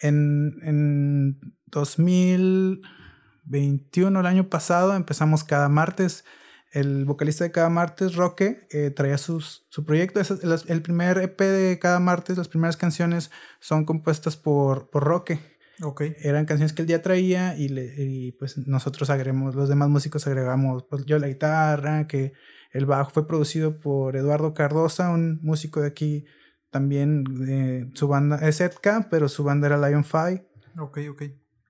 [0.00, 6.24] En, en 2021, el año pasado, empezamos cada martes.
[6.72, 10.20] El vocalista de cada martes, Roque, eh, traía sus, su proyecto.
[10.20, 10.26] el,
[10.66, 13.30] el, primer EP de cada martes, las primeras canciones
[13.60, 15.51] son compuestas por, por Roque.
[15.82, 16.14] Okay.
[16.20, 20.26] Eran canciones que él ya traía y, le, y pues nosotros agregamos, los demás músicos
[20.28, 22.34] agregamos, pues yo la guitarra, que
[22.70, 26.24] el bajo fue producido por Eduardo Cardosa, un músico de aquí
[26.70, 30.46] también, eh, su banda es Edka, pero su banda era Lion Five.
[30.78, 31.22] Ok, ok.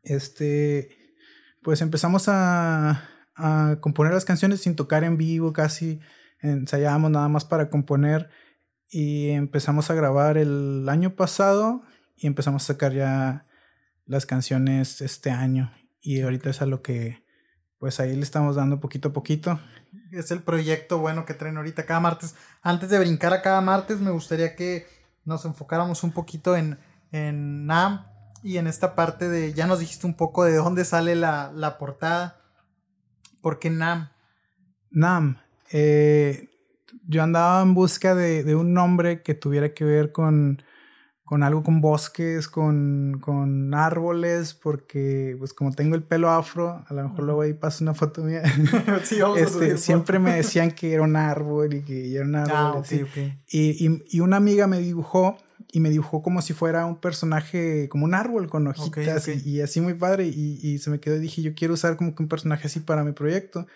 [0.02, 0.90] Este,
[1.62, 6.00] pues empezamos a, a componer las canciones sin tocar en vivo, casi
[6.40, 8.28] ensayábamos nada más para componer
[8.90, 11.82] y empezamos a grabar el año pasado
[12.16, 13.46] y empezamos a sacar ya
[14.12, 17.24] las canciones este año y ahorita es a lo que
[17.78, 19.58] pues ahí le estamos dando poquito a poquito.
[20.12, 22.36] Es el proyecto bueno que traen ahorita cada martes.
[22.62, 24.86] Antes de brincar a cada martes me gustaría que
[25.24, 26.78] nos enfocáramos un poquito en,
[27.10, 28.06] en NAM
[28.42, 31.78] y en esta parte de, ya nos dijiste un poco de dónde sale la, la
[31.78, 32.40] portada.
[33.40, 34.10] ¿Por qué NAM?
[34.90, 35.38] Nam.
[35.72, 36.50] Eh,
[37.08, 40.62] yo andaba en busca de, un nombre que tuviera que ver con,
[41.32, 46.92] con algo con bosques, con, con, árboles, porque pues como tengo el pelo afro, a
[46.92, 48.42] lo mejor luego ahí pasa una foto mía.
[49.02, 52.54] sí, vamos este, siempre me decían que era un árbol y que era un árbol.
[52.54, 53.40] Ah, okay, okay.
[53.48, 55.38] Y, y, y, una amiga me dibujó
[55.72, 59.80] y me dibujó como si fuera un personaje, como un árbol con hojitas Y, así
[59.80, 60.26] muy padre.
[60.26, 62.80] Y, y, se me quedó y dije, yo quiero usar como que un personaje así
[62.80, 63.66] para mi proyecto.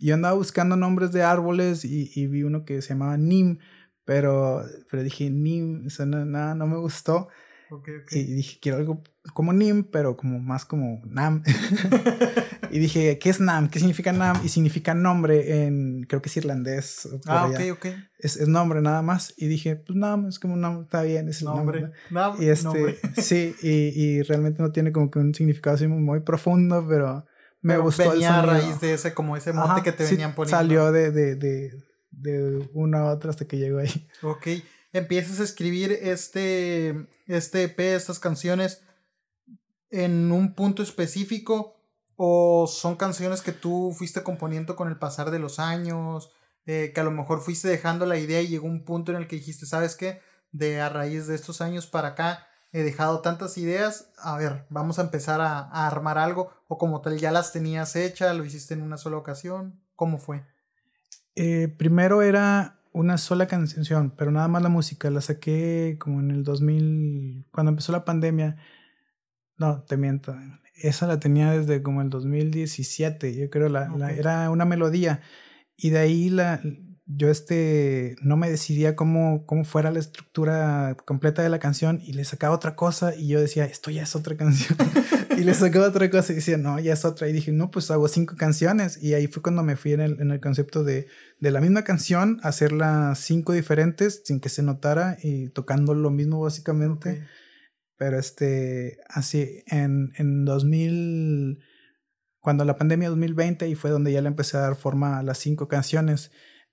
[0.00, 3.58] Y yo andaba buscando nombres de árboles y, y vi uno que se llamaba Nim,
[4.04, 7.28] pero, pero dije, Nim, eso no, no, no me gustó.
[8.10, 11.42] Y dije, quiero algo como Nim, pero como más como Nam.
[12.70, 13.68] y dije, ¿qué es Nam?
[13.68, 14.38] ¿Qué significa Nam?
[14.44, 17.08] Y significa nombre en, creo que es irlandés.
[17.26, 17.86] ah, ok, ok.
[18.18, 19.34] Es, es, nombre nada más.
[19.36, 21.90] Y dije, pues Nam, es como nombre, está bien, es el nombre.
[22.10, 26.20] Nam, y este, sí, y, y, realmente no tiene como que un significado así muy
[26.20, 27.24] profundo, pero
[27.62, 30.56] me gustó venía a raíz de ese, como ese mote que te venían poniendo.
[30.56, 31.72] Salió de, de, de,
[32.20, 34.08] de una a otra hasta que llegó ahí.
[34.22, 34.48] Ok.
[34.92, 38.82] Empiezas a escribir este, este EP, estas canciones,
[39.90, 41.76] en un punto específico
[42.16, 46.30] o son canciones que tú fuiste componiendo con el pasar de los años,
[46.66, 49.26] eh, que a lo mejor fuiste dejando la idea y llegó un punto en el
[49.26, 50.20] que dijiste, ¿sabes qué?
[50.52, 54.98] De a raíz de estos años para acá he dejado tantas ideas, a ver, vamos
[54.98, 58.82] a empezar a, armar algo, o como tal ya las tenías hechas, lo hiciste en
[58.82, 60.44] una sola ocasión, ¿cómo fue?
[61.36, 66.30] Eh, primero era una sola canción, pero nada más la música, la saqué como en
[66.30, 68.56] el 2000, cuando empezó la pandemia,
[69.58, 70.36] no, te miento,
[70.76, 75.22] esa la tenía desde como el 2017, yo creo, la, la era una melodía,
[75.76, 76.60] y de ahí la,
[77.06, 82.14] yo este, no me decidía cómo, cómo fuera la estructura completa de la canción y
[82.14, 84.78] le sacaba otra cosa y yo decía, esto ya es otra canción.
[85.36, 87.28] y le sacaba otra cosa y decía, no, ya es otra.
[87.28, 89.02] Y dije, no, pues hago cinco canciones.
[89.02, 91.06] Y ahí fue cuando me fui en el, en el concepto de,
[91.40, 96.40] de la misma canción, hacerlas cinco diferentes sin que se notara y tocando lo mismo
[96.40, 97.26] básicamente.
[97.96, 101.58] Pero este, así, en, en 2000,
[102.40, 105.36] cuando la pandemia 2020 y fue donde ya le empecé a dar forma a las
[105.36, 106.30] cinco canciones.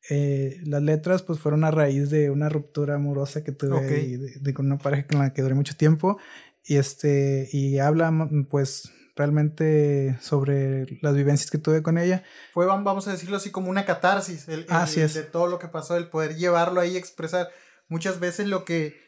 [0.09, 4.65] Eh, las letras pues fueron a raíz de una ruptura amorosa que tuve de, con
[4.65, 6.17] una pareja con la que duré mucho tiempo.
[6.63, 8.11] Y este y habla
[8.49, 12.23] pues realmente sobre las vivencias que tuve con ella.
[12.53, 16.09] Fue, vamos a decirlo así, como una catarsis el, de todo lo que pasó, el
[16.09, 17.49] poder llevarlo ahí, expresar
[17.87, 18.99] muchas veces lo que,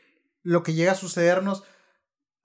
[0.42, 1.64] lo que llega a sucedernos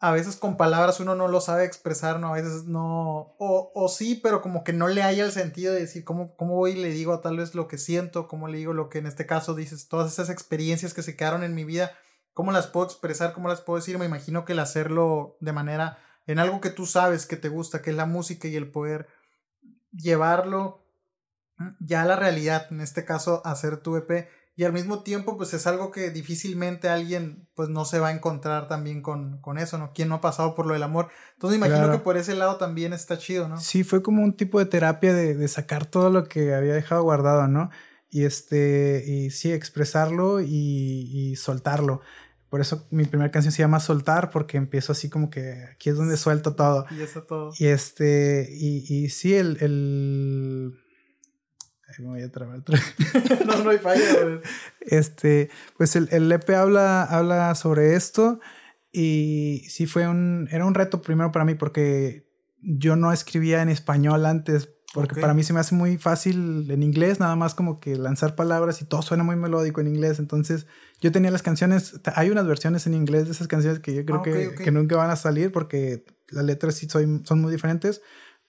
[0.01, 2.29] a veces con palabras uno no lo sabe expresar, ¿no?
[2.29, 5.81] A veces no, o, o sí, pero como que no le haya el sentido de
[5.81, 8.73] decir cómo, cómo voy y le digo tal vez lo que siento, cómo le digo
[8.73, 11.93] lo que en este caso dices, todas esas experiencias que se quedaron en mi vida,
[12.33, 15.99] cómo las puedo expresar, cómo las puedo decir, me imagino que el hacerlo de manera,
[16.27, 19.09] en algo que tú sabes que te gusta, que es la música y el poder
[19.91, 20.85] llevarlo
[21.81, 24.29] ya a la realidad, en este caso hacer tu EP,
[24.59, 28.13] y al mismo tiempo pues es algo que difícilmente alguien pues no se va a
[28.13, 29.93] encontrar también con, con eso, ¿no?
[29.95, 31.11] ¿Quién no ha pasado por lo del amor?
[31.35, 33.61] Entonces imagino que por ese lado también está chido, ¿no?
[33.61, 37.05] Sí, fue como un tipo de terapia de, de sacar todo lo que había dejado
[37.05, 37.71] guardado, ¿no?
[38.11, 42.01] Y este, y sí, expresarlo y, y soltarlo.
[42.49, 45.97] Por eso mi primera canción se llama Soltar, porque empiezo así como que aquí es
[45.97, 46.85] donde suelto todo.
[46.91, 47.53] Y eso todo.
[47.61, 50.81] Y este, y, y sí, el, el
[51.99, 52.63] Ahí me voy a trabar.
[53.47, 54.41] no, no hay falla,
[54.81, 58.41] Este, pues el, el EP habla, habla sobre esto
[58.93, 62.27] y sí fue un, era un reto primero para mí porque
[62.61, 66.83] yo no escribía en español antes porque para mí se me hace muy fácil en
[66.83, 70.19] inglés, nada más como que lanzar palabras y todo suena muy melódico en inglés.
[70.19, 70.67] Entonces
[71.03, 74.21] yo tenía las canciones, hay unas versiones en inglés de esas canciones que yo creo
[74.21, 78.01] ah, que, que, nunca van a salir porque las letras sí soy, son muy diferentes.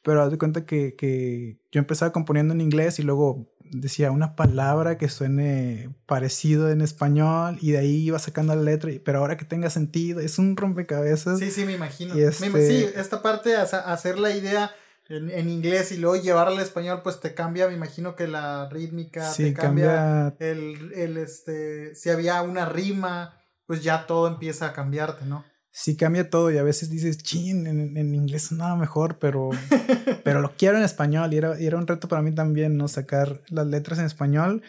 [0.01, 4.35] Pero haz de cuenta que, que yo empezaba componiendo en inglés y luego decía una
[4.35, 9.38] palabra que suene parecido en español y de ahí iba sacando la letra, pero ahora
[9.38, 11.39] que tenga sentido, es un rompecabezas.
[11.39, 12.15] Sí, sí, me imagino.
[12.15, 14.71] Este sí, esta parte, hacer la idea
[15.07, 18.69] en, en, inglés y luego llevarla al español, pues te cambia, me imagino que la
[18.69, 24.73] rítmica, te cambia, El, el, este, si había una rima, pues ya todo empieza a
[24.73, 25.43] cambiarte, ¿no?
[25.71, 29.49] Sí cambia todo y a veces dices, chin, en, en inglés nada mejor, pero,
[30.23, 32.88] pero lo quiero en español y era, y era un reto para mí también, ¿no?
[32.88, 34.63] Sacar las letras en español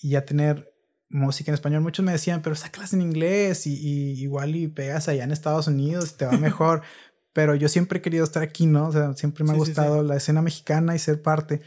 [0.00, 0.72] y ya tener
[1.08, 1.82] música en español.
[1.82, 5.66] Muchos me decían, pero sácalas en inglés y, y igual y pegas allá en Estados
[5.66, 6.82] Unidos y te va mejor.
[7.34, 8.88] pero yo siempre he querido estar aquí, ¿no?
[8.88, 11.60] O sea, siempre me ha gustado la escena mexicana y ser parte.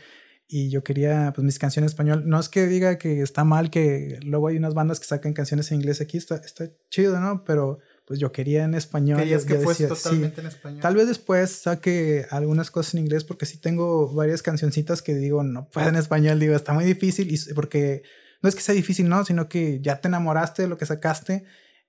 [0.48, 2.24] Y yo quería, pues, mis canciones en español.
[2.26, 5.70] No es que diga que está mal que luego hay unas bandas que sacan canciones
[5.70, 7.44] en inglés aquí, está, está chido, ¿no?
[7.44, 9.20] Pero pues yo quería en español.
[9.20, 10.80] Querías que fuese totalmente en español.
[10.82, 15.44] Tal vez después saque algunas cosas en inglés porque sí tengo varias cancioncitas que digo,
[15.44, 18.04] no puedo en español, digo, está muy difícil y porque
[18.42, 21.44] no es que sea difícil, no, sino que ya te enamoraste de lo que sacaste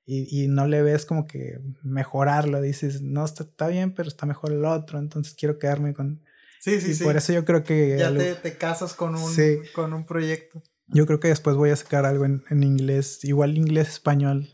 [0.04, 4.26] y, y no le ves como que mejorarlo, dices, no, está, está, bien, pero está
[4.26, 6.24] mejor el otro, entonces quiero quedarme con...
[6.58, 7.04] Sí, sí, y sí.
[7.04, 7.96] Por eso yo creo que...
[7.96, 9.32] Ya te, te, casas con un,
[9.72, 10.64] con un proyecto.
[10.88, 14.48] Yo creo que después voy a sacar algo en, en inglés, igual inglés-español.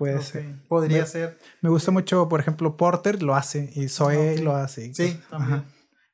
[0.00, 0.66] Puede ser.
[0.66, 1.38] Podría ser.
[1.60, 4.94] Me gusta mucho, por ejemplo, Porter lo hace y Zoe lo hace.
[4.94, 5.62] Sí, también.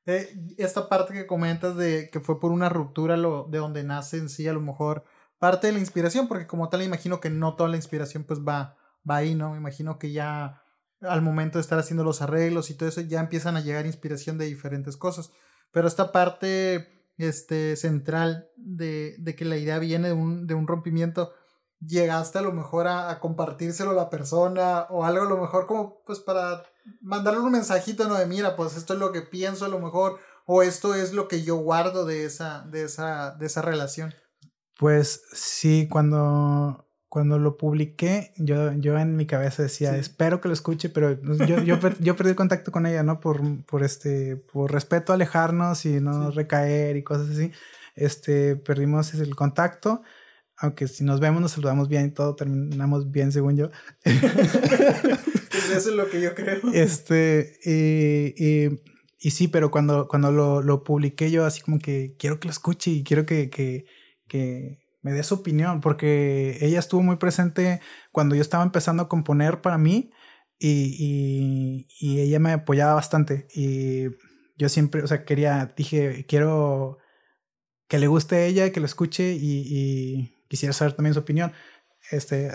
[0.06, 4.18] Eh, esta parte que comentas de que fue por una ruptura lo, de donde nace
[4.18, 5.04] en sí, a lo mejor
[5.38, 8.76] parte de la inspiración, porque como tal, imagino que no toda la inspiración pues va,
[9.08, 9.52] va ahí, ¿no?
[9.52, 10.64] Me imagino que ya
[11.00, 14.36] al momento de estar haciendo los arreglos y todo eso, ya empiezan a llegar inspiración
[14.36, 15.30] de diferentes cosas.
[15.70, 20.66] Pero esta parte este, central de, de que la idea viene de un, de un
[20.66, 21.32] rompimiento,
[21.80, 25.66] llegaste a lo mejor a, a, compartírselo a la persona o algo a lo mejor
[25.66, 26.62] como pues para
[27.00, 28.14] mandarle un mensajito, ¿no?
[28.14, 31.28] De mira, pues esto es lo que pienso a lo mejor o esto es lo
[31.28, 34.14] que yo guardo de esa, de esa, de esa relación.
[34.78, 40.54] Pues sí, cuando, cuando lo publiqué, yo, yo en mi cabeza decía, espero que lo
[40.54, 43.18] escuche, pero yo, yo, yo, perdí contacto con ella, ¿no?
[43.20, 47.52] Por, por, este, por respeto a alejarnos y no recaer y cosas así.
[47.96, 50.02] Este, perdimos el contacto
[50.58, 53.70] aunque si nos vemos nos saludamos bien y todo terminamos bien según yo.
[54.02, 56.60] Pues eso es lo que yo creo.
[56.72, 58.80] Este, y, y,
[59.18, 62.52] y sí, pero cuando, cuando lo, lo, publiqué yo así como que quiero que lo
[62.52, 63.86] escuche y quiero que, que,
[64.28, 67.80] que me dé su opinión, porque ella estuvo muy presente
[68.12, 70.10] cuando yo estaba empezando a componer para mí
[70.58, 74.04] y, y, y ella me apoyaba bastante y
[74.58, 76.98] yo siempre, o sea, quería, dije, quiero
[77.88, 81.52] que le guste a ella, que lo escuche y, y quisiera saber también su opinión.
[82.10, 82.50] Este,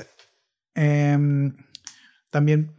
[0.76, 1.18] eh,
[2.30, 2.76] también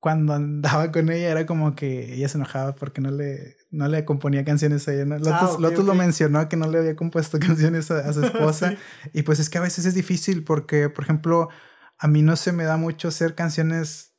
[0.00, 4.04] cuando andaba con ella era como que ella se enojaba porque no le, no le
[4.06, 5.04] componía canciones a ella.
[5.04, 5.18] ¿no?
[5.18, 8.70] Lotus, ah, okay, lo mencionó que no le había compuesto canciones a, a su esposa.
[8.70, 8.78] sí.
[9.12, 11.50] Y pues es que a veces es difícil porque, por ejemplo,
[11.98, 14.14] a mí no se me da mucho hacer canciones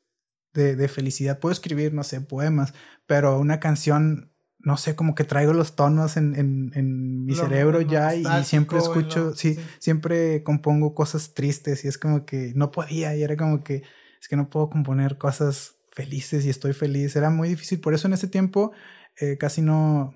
[0.54, 1.40] de, de felicidad.
[1.40, 2.74] Puedo escribir, no sé, poemas,
[3.08, 4.31] pero una canción
[4.64, 8.16] no sé, como que traigo los tonos en, en, en mi lo, cerebro lo ya
[8.16, 12.54] y, y, siempre escucho, lo, sí, sí, siempre compongo cosas tristes y es como que
[12.56, 13.84] no podía y era como que
[14.22, 17.16] es que no puedo componer cosas felices y estoy feliz.
[17.16, 18.72] Era muy difícil, por eso en ese tiempo
[19.20, 20.14] eh, casi no,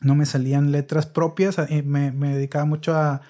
[0.00, 3.22] no me salían letras propias, eh, me, me, dedicaba mucho a,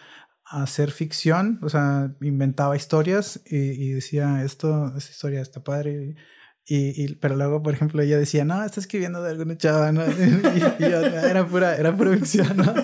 [0.45, 5.93] a, hacer ficción, o sea, inventaba historias y, y decía, esto, esta historia está padre.
[5.93, 6.15] Y,
[6.67, 10.03] y, pero luego, por ejemplo, ella decía, no, está escribiendo de alguna chava, ¿no?
[10.07, 12.75] Y, y yo, era pura, era pura ficción, ¿no?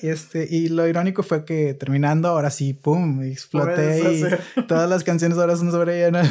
[0.00, 5.04] Y, este, y lo irónico fue que terminando, ahora sí, pum, exploté y todas las
[5.04, 6.28] canciones ahora son sobre ella, ¿no?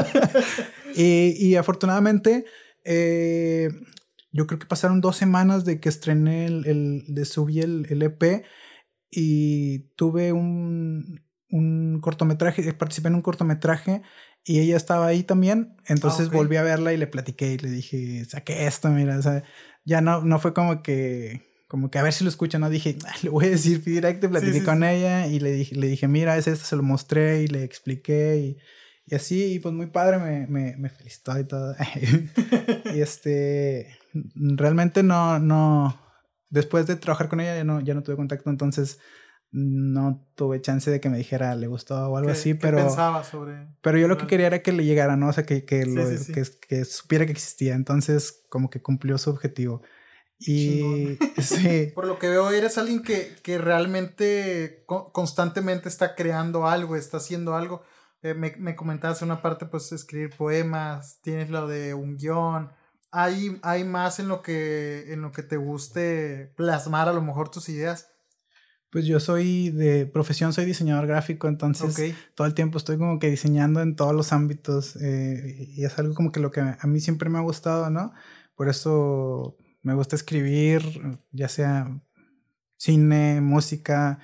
[0.94, 2.44] y, y afortunadamente,
[2.84, 3.70] eh,
[4.30, 8.02] yo creo que pasaron dos semanas de que estrené el, el de subí el, el
[8.02, 8.44] EP
[9.10, 11.20] y tuve un,
[11.50, 14.02] un cortometraje, participé en un cortometraje
[14.44, 15.76] y ella estaba ahí también.
[15.86, 16.38] Entonces ah, okay.
[16.38, 19.42] volví a verla y le platiqué y le dije, saqué esto, mira, o sea,
[19.84, 22.96] ya no, no fue como que, como que a ver si lo escucha, no dije,
[23.06, 24.86] ah, le voy a decir directo, platiqué sí, sí, con sí.
[24.86, 28.36] ella y le dije, le dije, mira, es esto, se lo mostré y le expliqué
[28.36, 28.58] y,
[29.06, 31.74] y así, y pues muy padre, me, me, me felicitó y todo.
[32.94, 33.98] y este,
[34.34, 36.00] realmente no, no,
[36.48, 38.98] después de trabajar con ella ya no, ya no tuve contacto, entonces
[39.52, 42.78] no tuve chance de que me dijera le gustó o algo ¿Qué, así, ¿qué pero
[42.78, 45.28] pensaba sobre pero yo lo que quería era que le llegara, ¿no?
[45.28, 48.80] O sea, que que, lo, sí, sí, que, que, supiera que existía, entonces como que
[48.80, 49.82] cumplió su objetivo.
[50.40, 51.92] Y sí.
[51.94, 57.54] Por lo que veo, eres alguien que, que realmente constantemente está creando algo, está haciendo
[57.54, 57.82] algo.
[58.22, 62.72] Eh, me, me comentabas una parte, pues, escribir poemas, tienes lo de un guion.
[63.12, 67.50] Hay, hay más en lo que en lo que te guste plasmar a lo mejor
[67.50, 68.08] tus ideas.
[68.90, 72.14] Pues yo soy de profesión, soy diseñador gráfico, entonces okay.
[72.34, 76.14] todo el tiempo estoy como que diseñando en todos los ámbitos eh, y es algo
[76.14, 78.12] como que lo que a mí siempre me ha gustado, ¿no?
[78.56, 80.82] Por eso me gusta escribir,
[81.30, 82.00] ya sea
[82.76, 84.18] cine, música,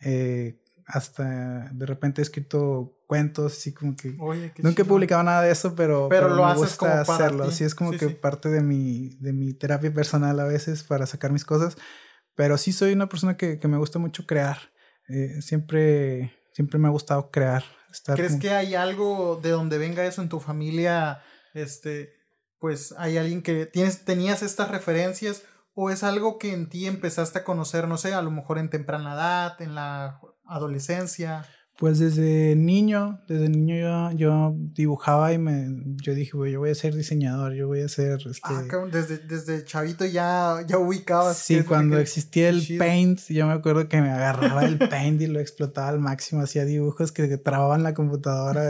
[0.00, 4.84] eh, hasta de repente he escrito cuentos, así como que Oye, nunca chido.
[4.84, 7.44] he publicado nada de eso, pero, pero, pero lo me haces gusta como hacerlo.
[7.44, 7.50] Ti.
[7.50, 8.14] Así es como sí, que sí.
[8.14, 11.76] parte de mi, de mi terapia personal a veces para sacar mis cosas.
[12.38, 14.58] Pero sí soy una persona que, que me gusta mucho crear.
[15.08, 17.64] Eh, siempre, siempre me ha gustado crear.
[17.90, 18.42] Estar ¿Crees como...
[18.42, 21.20] que hay algo de donde venga eso en tu familia?
[21.52, 22.12] Este,
[22.60, 25.42] pues hay alguien que tienes, tenías estas referencias
[25.74, 28.70] o es algo que en ti empezaste a conocer, no sé, a lo mejor en
[28.70, 31.44] temprana edad, en la adolescencia.
[31.78, 35.68] Pues desde niño, desde niño yo, yo dibujaba y me,
[36.02, 38.18] yo dije, güey, yo voy a ser diseñador, yo voy a ser...
[38.26, 38.40] Este...
[38.42, 41.38] Ah, desde, desde chavito ya, ya ubicabas.
[41.38, 45.38] Sí, cuando existía el Paint, yo me acuerdo que me agarraba el Paint y lo
[45.38, 48.68] explotaba al máximo, hacía dibujos que, que trababan la computadora.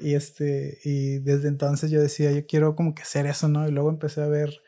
[0.00, 3.68] y, este, y desde entonces yo decía, yo quiero como que hacer eso, ¿no?
[3.68, 4.62] Y luego empecé a ver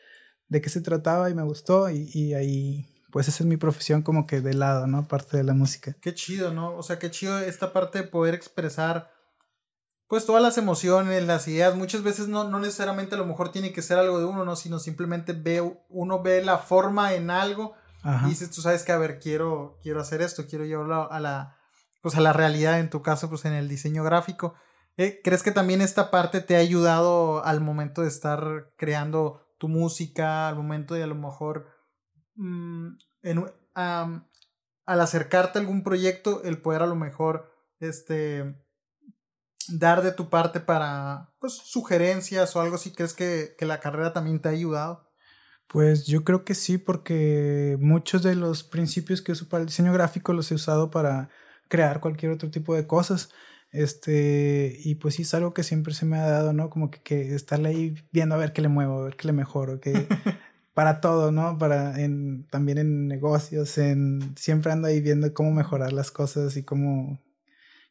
[0.47, 4.01] de qué se trataba y me gustó y, y ahí pues esa es mi profesión
[4.01, 5.07] como que de lado, ¿no?
[5.07, 5.95] Parte de la música.
[6.01, 6.75] Qué chido, ¿no?
[6.75, 9.11] O sea, qué chido esta parte de poder expresar
[10.07, 11.75] pues todas las emociones, las ideas.
[11.75, 14.55] Muchas veces no, no necesariamente a lo mejor tiene que ser algo de uno, ¿no?
[14.55, 17.75] Sino simplemente ve, uno ve la forma en algo
[18.25, 21.57] y dices, tú sabes que, a ver, quiero, quiero hacer esto, quiero llevarlo a la,
[22.01, 24.55] pues a la realidad, en tu caso, pues en el diseño gráfico.
[24.97, 29.67] Eh, ¿Crees que también esta parte te ha ayudado al momento de estar creando tu
[29.67, 31.67] música, al momento de a lo mejor
[32.39, 38.55] Mm, en, al acercarte a algún proyecto, el poder a lo mejor este,
[39.67, 44.13] dar de tu parte para pues, sugerencias o algo si crees que, que la carrera
[44.13, 45.11] también te ha ayudado.
[45.67, 49.93] Pues yo creo que sí, porque muchos de los principios que uso para el diseño
[49.93, 51.29] gráfico los he usado para
[51.67, 53.29] crear cualquier otro tipo de cosas.
[53.71, 56.69] Este, y pues sí es algo que siempre se me ha dado, ¿no?
[56.69, 59.33] Como que, que estarle ahí viendo a ver qué le muevo, a ver qué le
[59.33, 60.07] mejoro, que
[60.73, 61.57] para todo, ¿no?
[61.57, 66.63] Para en, también en negocios, en siempre ando ahí viendo cómo mejorar las cosas y
[66.63, 67.21] cómo...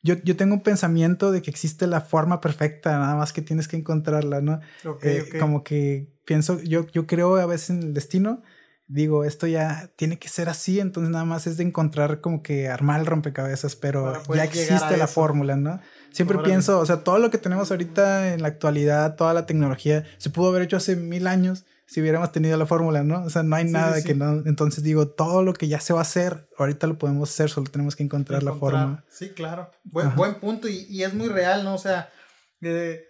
[0.03, 3.67] Yo, yo tengo un pensamiento de que existe la forma perfecta, nada más que tienes
[3.67, 4.61] que encontrarla, ¿no?
[5.03, 8.43] Eh, como que pienso, yo, yo creo a veces en el destino,
[8.87, 12.69] digo, esto ya tiene que ser así, entonces nada más es de encontrar como que
[12.69, 15.81] armar el rompecabezas, pero ya existe la fórmula, ¿no?
[16.11, 20.05] Siempre pienso, o sea, todo lo que tenemos ahorita en la actualidad, toda la tecnología,
[20.17, 23.25] se pudo haber hecho hace mil años si hubiéramos tenido la fórmula, ¿no?
[23.25, 24.43] O sea, no hay nada que no.
[24.45, 27.71] Entonces digo, todo lo que ya se va a hacer, ahorita lo podemos hacer, solo
[27.71, 29.05] tenemos que encontrar, la forma.
[29.09, 29.71] Sí, claro.
[29.85, 31.75] Buen, buen punto y, y, es muy real, ¿no?
[31.75, 32.11] O sea,
[32.61, 33.07] eh,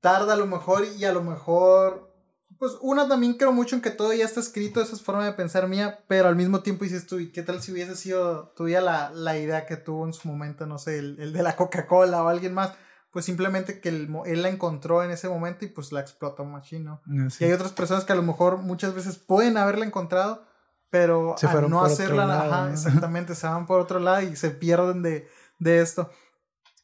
[0.00, 2.10] tarda a lo mejor y a lo mejor.
[2.58, 5.32] Pues una también creo mucho en que todo ya está escrito, esa es forma de
[5.32, 8.80] pensar mía, pero al mismo tiempo dices tú, ¿y qué tal si hubiese sido tuya
[8.80, 12.22] la, la idea que tuvo en su momento, no sé, el, el de la Coca-Cola
[12.22, 12.72] o alguien más?
[13.12, 17.02] Pues simplemente que él, la encontró en ese momento y pues la explotó machine, ¿no?
[17.06, 20.46] Ah, y hay otras personas que a lo mejor muchas veces pueden haberla encontrado,
[20.88, 25.80] pero al no hacerla, exactamente, se van por otro lado y se pierden de, de
[25.80, 26.10] esto.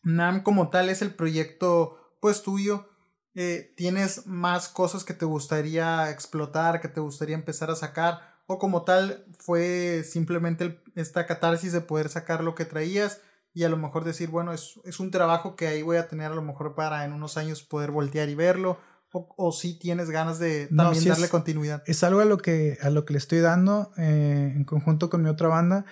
[0.02, 2.88] NAM como tal es el proyecto pues tuyo.
[3.34, 8.36] Eh, ¿Tienes más cosas que te gustaría explotar, que te gustaría empezar a sacar?
[8.46, 13.20] ¿O como tal fue simplemente esta catarsis de poder sacar lo que traías?
[13.58, 16.30] Y a lo mejor decir, bueno, es, es, un trabajo que ahí voy a tener
[16.30, 18.78] a lo mejor para en unos años poder voltear y verlo,
[19.10, 21.82] o, o si tienes ganas de también darle continuidad.
[21.84, 25.24] Es algo a lo que, a lo que le estoy dando eh, en conjunto con
[25.24, 25.86] mi otra banda.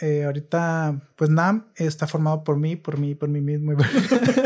[0.00, 3.74] Eh, ahorita, pues NAM está formado por mí, por mí, por mí mismo.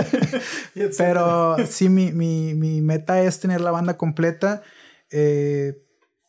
[0.98, 4.60] Pero sí, mi, mi, mi, meta es tener la banda completa.
[5.10, 5.85] Eh,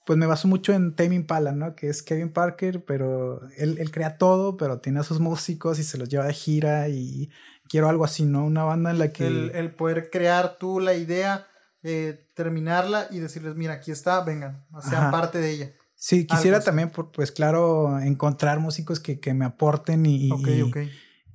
[0.07, 1.75] pues me baso mucho en Tame Impala, ¿no?
[1.75, 5.83] Que es Kevin Parker, pero él, él, crea todo, pero tiene a sus músicos y
[5.83, 7.29] se los lleva de gira y
[7.67, 8.45] quiero algo así, ¿no?
[8.45, 9.27] Una banda en la que...
[9.27, 11.45] El, poder crear tú la idea,
[11.83, 15.73] eh, terminarla y decirles, mira, aquí está, vengan, sean parte de ella.
[15.93, 20.29] Sí, quisiera también, pues claro, encontrar músicos que, que me aporten y,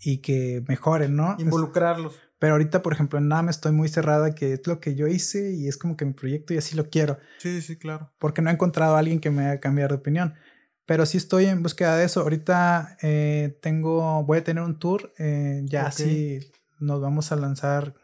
[0.01, 1.37] y, que mejoren, ¿no?
[1.39, 2.15] Involucrarlos.
[2.43, 5.53] Pero ahorita, por ejemplo, en NAM estoy muy cerrada que es lo que yo hice
[5.53, 7.21] y es como que mi proyecto y así lo quiero.
[7.39, 8.11] Sí, sí, claro.
[8.19, 10.35] Porque no he encontrado a alguien que me haga cambiar de opinión.
[10.85, 12.21] Pero sí estoy en búsqueda de eso.
[12.21, 15.13] Ahorita eh, tengo, voy a tener un tour.
[15.19, 16.41] Eh, ya así
[16.81, 17.95] nos vamos a lanzar.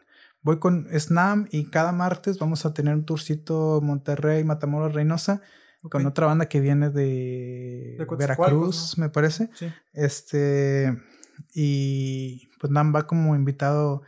[0.41, 5.41] Voy con SNAM y cada martes vamos a tener un tourcito Monterrey, Matamoros, Reynosa.
[5.81, 9.49] Con otra banda que viene de, Veracruz, me parece.
[9.55, 9.67] Sí.
[9.91, 10.97] Este.
[11.53, 14.03] Y pues NAM va como invitado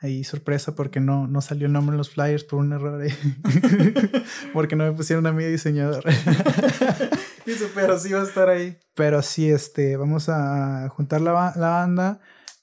[0.00, 3.12] ahí sorpresa porque no, no salió el nombre en los flyers por un error ahí.
[4.52, 6.04] porque no me pusieron a mí diseñador.
[7.74, 8.78] pero sí va a estar ahí.
[8.94, 12.20] Pero sí, este, vamos a juntar la, la banda.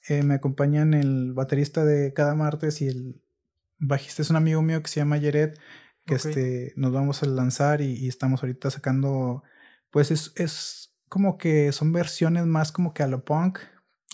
[0.08, 3.22] Eh, me acompañan el baterista de cada martes y el
[3.78, 5.54] bajista es un amigo mío que se llama Jared.
[6.06, 9.42] Que este, nos vamos a lanzar y, estamos ahorita sacando.
[9.90, 13.58] Pues es, es como que son versiones más como que a lo punk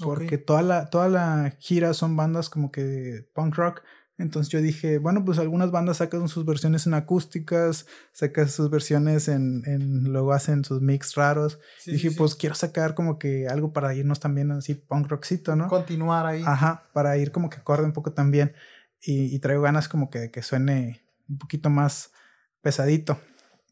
[0.02, 3.82] porque toda, la, toda la gira son bandas como que punk rock.
[4.18, 9.28] Entonces yo dije, bueno, pues algunas bandas sacan sus versiones en acústicas, sacan sus versiones
[9.28, 11.58] en, en luego hacen sus mix raros.
[11.86, 15.68] dije, pues quiero sacar como que algo para irnos también así punk rockcito, ¿no?
[15.68, 16.42] Continuar ahí.
[16.44, 18.52] Ajá, para ir como que acorde un poco también.
[19.00, 22.12] Y, y traigo ganas como que, que suene un poquito más
[22.60, 23.18] pesadito.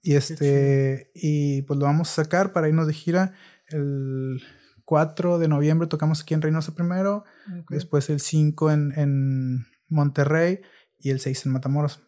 [0.02, 3.34] Y este, y pues lo vamos a sacar para irnos de gira
[3.66, 4.40] el
[4.88, 7.24] 4 de noviembre tocamos aquí en Reynosa primero,
[7.68, 10.60] después el 5 en, en, Monterrey
[10.98, 12.00] y el 6 en Matamoros.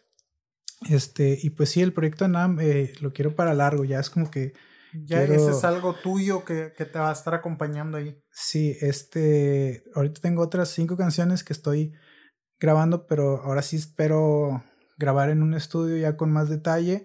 [0.88, 4.30] Este, y pues sí, el proyecto NAM eh, lo quiero para largo, ya es como
[4.30, 4.54] que...
[4.94, 8.18] Ya ese es algo tuyo que, que, te va a estar acompañando ahí.
[8.32, 11.92] Sí, este, ahorita tengo otras cinco canciones que estoy
[12.58, 14.64] grabando, pero ahora sí espero
[14.96, 17.04] grabar en un estudio ya con más detalle.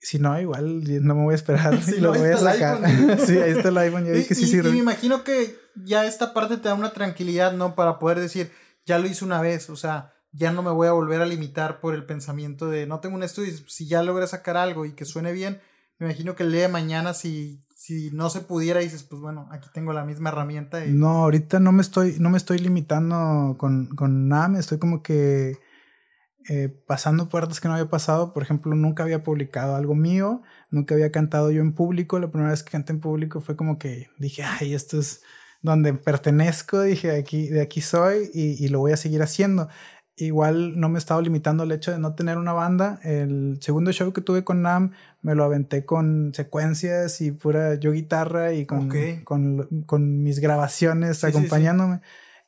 [0.00, 2.78] Si no, igual no me voy a esperar si lo voy a sacar.
[3.26, 4.70] sí, ahí está el iPhone, ya vi que sí sirve.
[4.70, 7.74] Y me imagino que ya esta parte te da una tranquilidad, ¿no?
[7.74, 8.50] Para poder decir,
[8.86, 11.80] ya lo hice una vez, o sea, ya no me voy a volver a limitar
[11.80, 15.04] por el pensamiento de no tengo un estudio, si ya logré sacar algo y que
[15.04, 15.60] suene bien,
[15.98, 19.48] me imagino que el día de mañana si, si no se pudiera dices, pues bueno,
[19.50, 20.84] aquí tengo la misma herramienta.
[20.86, 25.02] No, ahorita no me estoy, no me estoy limitando con, con nada, me estoy como
[25.02, 25.58] que
[26.48, 28.32] eh, pasando puertas que no había pasado.
[28.32, 32.18] Por ejemplo, nunca había publicado algo mío, nunca había cantado yo en público.
[32.18, 35.22] La primera vez que canté en público fue como que dije, ay, esto es
[35.60, 39.68] donde pertenezco, dije, aquí, de aquí soy y, y lo voy a seguir haciendo.
[40.20, 42.98] Igual no me estaba limitando el hecho de no tener una banda.
[43.04, 44.92] El segundo show que tuve con Nam
[45.22, 48.90] me lo aventé con secuencias y pura yo guitarra y con,
[49.22, 52.00] con, con, mis grabaciones acompañándome.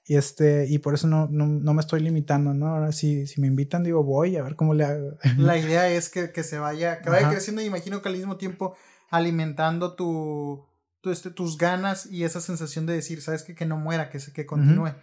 [0.05, 2.68] Y este, y por eso no, no, no, me estoy limitando, ¿no?
[2.68, 5.18] Ahora si, si me invitan, digo, voy a ver cómo le hago.
[5.36, 8.36] La idea es que, que se vaya, que vaya creciendo y imagino que al mismo
[8.36, 8.76] tiempo
[9.11, 10.66] alimentando tu,
[11.01, 14.18] tu este, tus ganas y esa sensación de decir, sabes que, que no muera, que,
[14.32, 14.94] que continúe.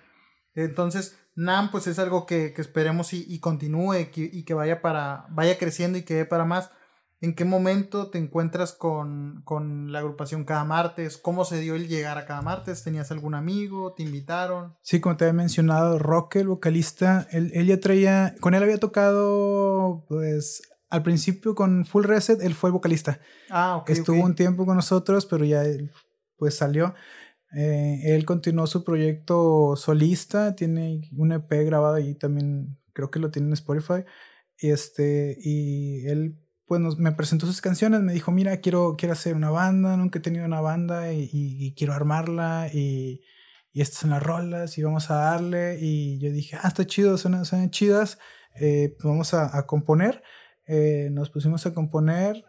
[0.56, 5.28] Entonces, NAM, pues es algo que, que esperemos y, y continúe y que vaya para,
[5.30, 6.72] vaya creciendo y que dé para más.
[7.20, 11.18] ¿En qué momento te encuentras con, con, la agrupación cada martes?
[11.18, 12.84] ¿Cómo se dio el llegar a cada martes?
[12.84, 13.94] ¿Tenías algún amigo?
[13.94, 14.76] ¿Te invitaron?
[14.84, 18.78] Sí, como te había mencionado, Roque, el vocalista, él, él, ya traía, con él había
[18.78, 20.62] tocado, pues,
[20.92, 23.20] al principio con Full Reset, él fue el vocalista.
[23.50, 23.90] Ah, ok.
[23.90, 25.64] Estuvo un tiempo con nosotros, pero ya,
[26.38, 26.94] pues, salió.
[27.56, 33.32] Eh, él continuó su proyecto solista, tiene un EP grabado ahí también, creo que lo
[33.32, 34.04] tiene en Spotify.
[34.60, 39.36] Y este, y él pues me presentó sus canciones, me dijo, mira, quiero, quiero hacer
[39.36, 43.22] una banda, nunca he tenido una banda y, quiero armarla y,
[43.74, 45.78] estas son las rolas y vamos a darle.
[45.80, 48.20] Y yo dije, ah, está chido, son, son chidas,
[48.56, 50.24] eh, pues vamos a, componer.
[50.66, 52.44] Eh, nos pusimos a componer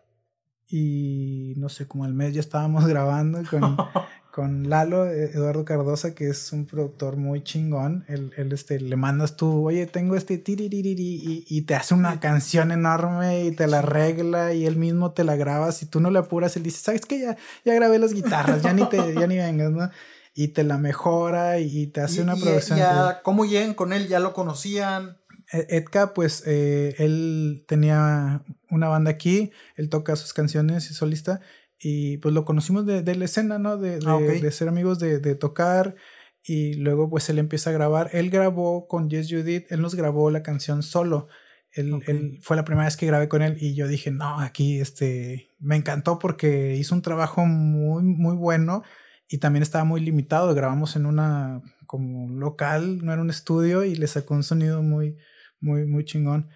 [0.66, 3.76] y no sé, como al mes ya estábamos grabando con,
[4.30, 8.04] con Lalo, eh, Eduardo Cardosa, que es un productor muy chingón.
[8.08, 12.70] Él, él este, le mandas tú, oye, tengo este y, y te hace una canción
[12.70, 15.72] enorme y te la arregla y él mismo te la graba.
[15.72, 17.20] Si tú no le apuras, él dice, ¿sabes qué?
[17.20, 19.90] Ya, ya grabé las guitarras, ya ni, te, ya ni vengas, ¿no?
[20.34, 22.78] Y te la mejora y, te hace una producción.
[22.78, 24.08] Ya, ¿Cómo llegan con él?
[24.08, 25.18] ¿Ya lo conocían?
[25.52, 31.40] E, Edka, pues eh, él tenía una banda aquí, él toca sus canciones y solista
[31.80, 33.76] y pues lo conocimos de, de la escena, ¿no?
[33.76, 35.94] De, de, ah, de ser amigos, de, de, tocar.
[36.42, 38.10] Y luego pues él empieza a grabar.
[38.12, 41.28] Él grabó con Yes Judith, él nos grabó la canción solo.
[41.72, 44.80] Él, él, fue la primera vez que grabé con él y yo dije, no, aquí
[44.80, 48.82] este, me encantó porque hizo un trabajo muy, muy bueno
[49.28, 50.54] y también estaba muy limitado.
[50.54, 55.16] Grabamos en una como local, no era un estudio y le sacó un sonido muy,
[55.60, 56.48] muy, muy chingón.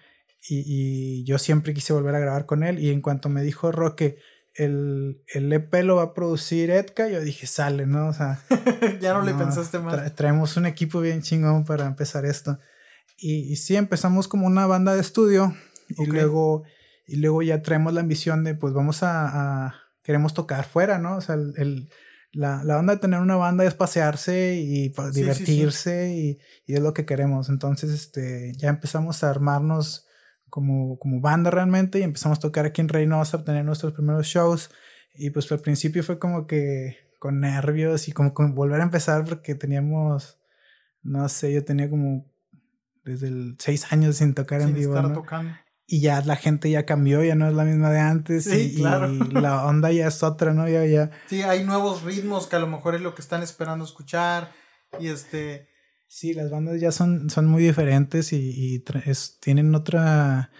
[0.49, 3.71] Y, y yo siempre quise volver a grabar con él y en cuanto me dijo
[3.71, 4.17] Roque,
[4.55, 8.07] el, el EP lo va a producir Edka, yo dije, sale, ¿no?
[8.07, 8.41] O sea,
[9.01, 10.15] ya no, le pensaste más.
[10.15, 12.59] traemos un equipo bien chingón para empezar esto.
[13.17, 15.55] Y, y sí, empezamos como una banda de estudio
[15.89, 16.63] y luego
[17.07, 21.17] y luego ya traemos la ambición de, pues vamos a, a queremos tocar fuera, ¿no?
[21.17, 21.89] O sea, el,
[22.31, 26.81] la, la, onda de tener una banda es pasearse y pues, divertirse Y, y, es
[26.81, 27.49] lo que queremos.
[27.49, 30.07] Entonces, este, ya empezamos a armarnos
[30.53, 34.27] como, como banda realmente y empezamos a tocar aquí en Reynosa, a tener nuestros primeros
[34.27, 34.69] shows
[35.15, 39.25] y pues al principio fue como que con nervios y como con volver a empezar
[39.25, 40.37] porque teníamos,
[41.01, 42.31] no sé, yo tenía como
[43.03, 44.93] desde el seis años sin tocar en vivo.
[45.87, 49.65] Y ya la gente ya cambió, ya no es la misma de antes y, la
[49.65, 50.69] onda ya es otra, ¿no?
[50.69, 51.09] Ya, ya.
[51.25, 54.51] Sí, hay nuevos ritmos que a lo mejor es lo que están esperando escuchar
[54.99, 55.72] y este
[56.13, 58.85] Sí, las bandas ya son, son muy diferentes y,
[59.39, 60.51] tienen otra,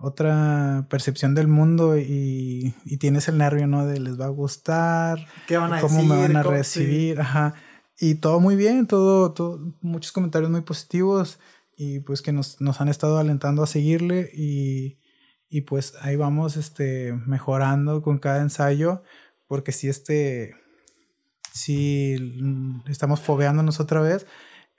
[0.00, 3.84] otra percepción del mundo y, tienes el nervio, ¿no?
[3.84, 7.52] De les va a gustar, ¿Qué van a cómo me van a recibir, ajá.
[8.00, 11.40] Y todo muy bien, todo, todo, muchos comentarios muy positivos
[11.76, 14.98] y pues que nos, nos han estado alentando a seguirle y,
[15.50, 19.02] y pues ahí vamos este, mejorando con cada ensayo
[19.46, 20.54] porque si este,
[21.52, 22.16] si
[22.88, 24.26] estamos fobeándonos otra vez,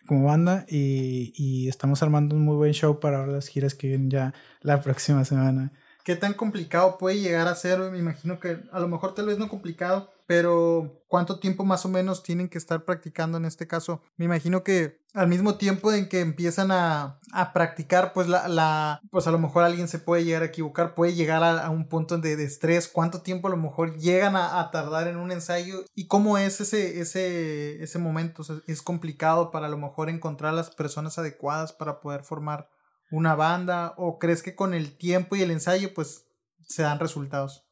[0.08, 4.10] como banda y, y, estamos armando un muy buen show para las giras que vienen
[4.10, 5.72] ya la próxima semana.
[6.04, 7.80] ¿Qué tan complicado puede llegar a ser?
[7.92, 11.90] Me imagino que a lo mejor tal vez no complicado, pero ¿cuánto tiempo más o
[11.90, 14.02] menos tienen que estar practicando en este caso?
[14.18, 19.00] Me imagino que al mismo tiempo en que empiezan a, a practicar, pues la, la,
[19.10, 22.18] pues a lo mejor alguien se puede llegar a equivocar, puede llegar a, un punto
[22.18, 26.08] de, estrés, cuánto tiempo a lo mejor llegan a, a, tardar en un ensayo y
[26.08, 31.18] cómo es ese, ese, ese momento, es complicado para a lo mejor encontrar las personas
[31.18, 32.70] adecuadas para poder formar
[33.10, 36.26] una banda o crees que con el tiempo y el ensayo pues
[36.68, 37.67] se dan resultados?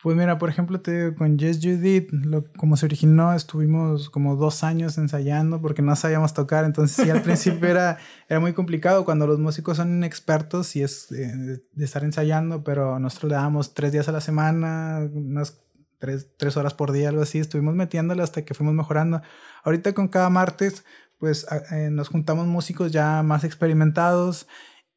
[0.00, 4.10] Pues mira, por ejemplo, te digo, con Yes You Did, lo, como se originó, estuvimos
[4.10, 8.52] como dos años ensayando porque no sabíamos tocar, entonces sí, al principio era, era muy
[8.52, 13.36] complicado cuando los músicos son inexpertos y es eh, de estar ensayando, pero nosotros le
[13.36, 15.64] dábamos tres días a la semana, unas
[15.98, 19.20] tres, tres horas por día, algo así, estuvimos metiéndole hasta que fuimos mejorando.
[19.64, 20.84] Ahorita con cada martes,
[21.18, 24.46] pues eh, nos juntamos músicos ya más experimentados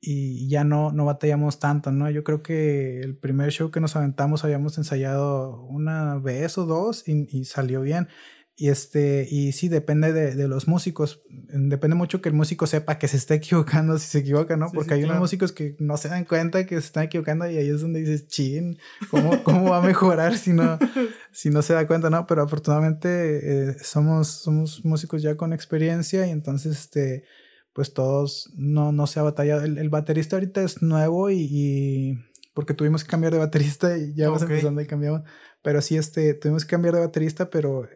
[0.04, 2.10] y ya no, no batallamos tanto, ¿no?
[2.10, 7.08] Yo creo que el primer show que nos aventamos habíamos ensayado una vez o dos
[7.08, 8.08] y, y salió bien.
[8.56, 11.22] Y este, y sí, depende de, de, los músicos.
[11.30, 14.72] Depende mucho que el músico sepa que se está equivocando si se equivoca, ¿no?
[14.72, 17.70] Porque hay unos músicos que no se dan cuenta que se están equivocando y ahí
[17.70, 18.80] es donde dices, chin,
[19.12, 20.80] ¿cómo, cómo va a mejorar si no,
[21.32, 22.26] si no se da cuenta, no?
[22.26, 27.24] Pero afortunadamente eh, somos, somos músicos ya con experiencia y entonces, este,
[27.74, 29.64] pues todos no, no se ha batallado.
[29.64, 32.20] El, baterista ahorita es nuevo y,
[32.54, 35.22] porque tuvimos que cambiar de baterista y ya vamos empezando y cambiamos.
[35.62, 37.88] Pero sí, este, tuvimos que cambiar de baterista, pero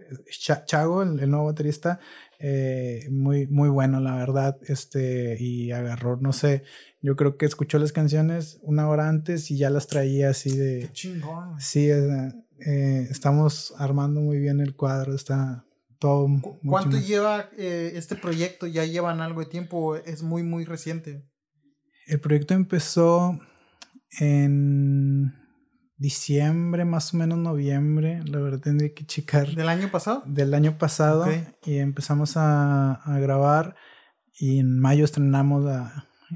[0.65, 1.99] Chago, el, nuevo baterista,
[2.39, 4.57] eh, muy, muy bueno, la verdad.
[4.67, 6.63] Este, y agarró, no sé,
[7.01, 10.89] yo creo que escuchó las canciones una hora antes y ya las traía así de.
[10.91, 11.59] chingón.
[11.59, 15.65] Sí, eh, estamos armando muy bien el cuadro, está,
[15.99, 18.67] ¿Cuánto lleva eh, este proyecto?
[18.67, 19.95] ¿Ya llevan algo de tiempo?
[19.95, 21.27] ¿Es muy, muy reciente?
[22.07, 23.39] El proyecto empezó
[24.19, 25.33] en
[25.97, 28.21] diciembre, más o menos noviembre.
[28.25, 29.55] La verdad tendría que checar.
[29.55, 30.23] ¿Del año pasado?
[30.25, 31.25] Del año pasado.
[31.63, 33.75] Y empezamos a, grabar.
[34.37, 35.65] Y en mayo estrenamos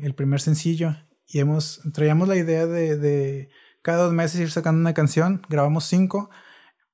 [0.01, 0.95] el primer sencillo.
[1.27, 3.49] Y hemos, traíamos la idea de, de
[3.81, 5.41] cada dos meses ir sacando una canción.
[5.49, 6.29] Grabamos cinco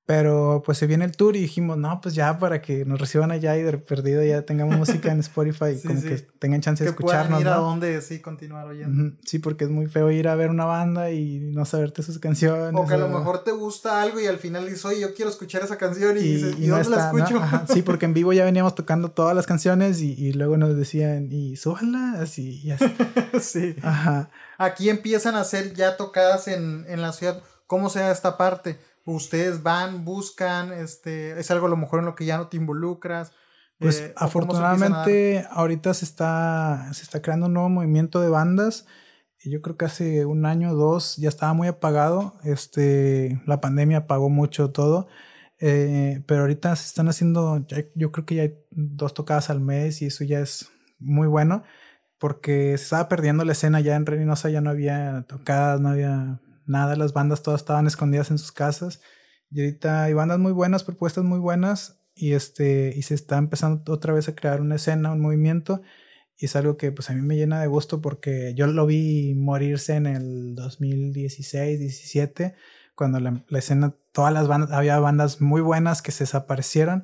[0.05, 3.31] pero pues se viene el tour y dijimos, no, pues ya para que nos reciban
[3.31, 6.91] allá y de perdido ya tengamos música en Spotify y como que tengan chance de
[6.91, 7.41] escucharnos.
[7.41, 9.15] ir a dónde sí continuar oyendo.
[9.25, 12.79] Sí, porque es muy feo ir a ver una banda y no saberte sus canciones.
[12.79, 15.31] O que a lo mejor te gusta algo y al final dices, oye, yo quiero
[15.31, 17.41] escuchar esa canción y, dices, ¿y, dónde la escucho?
[17.73, 21.31] Sí, porque en vivo ya veníamos tocando todas las canciones y, y luego nos decían,
[21.31, 22.85] y súbala, así y así.
[23.41, 23.75] sí.
[23.81, 24.29] Ajá.
[24.59, 27.41] Aquí empiezan a ser ya tocadas en, en la ciudad.
[27.65, 28.77] ¿Cómo sea esta parte?
[29.05, 32.57] Ustedes van, buscan, este, es algo a lo mejor en lo que ya no te
[32.57, 33.31] involucras.
[33.77, 38.87] Pues eh, afortunadamente ahorita se está, se está creando un nuevo movimiento de bandas.
[39.43, 42.33] Yo creo que hace un año o dos ya estaba muy apagado.
[42.43, 45.07] Este, la pandemia apagó mucho todo.
[45.59, 50.01] Eh, pero ahorita se están haciendo, yo creo que ya hay dos tocadas al mes
[50.01, 51.63] y eso ya es muy bueno.
[52.17, 56.39] Porque se estaba perdiendo la escena ya en Reynosa, ya no había tocadas, no había
[56.65, 59.01] nada, las bandas todas estaban escondidas en sus casas.
[59.51, 63.91] Y ahorita hay bandas muy buenas, propuestas muy buenas, y, este, y se está empezando
[63.91, 65.81] otra vez a crear una escena, un movimiento,
[66.37, 69.35] y es algo que pues a mí me llena de gusto porque yo lo vi
[69.35, 72.55] morirse en el 2016, 17,
[72.95, 77.03] cuando la, escena, todas las bandas, había bandas muy buenas que se desaparecieron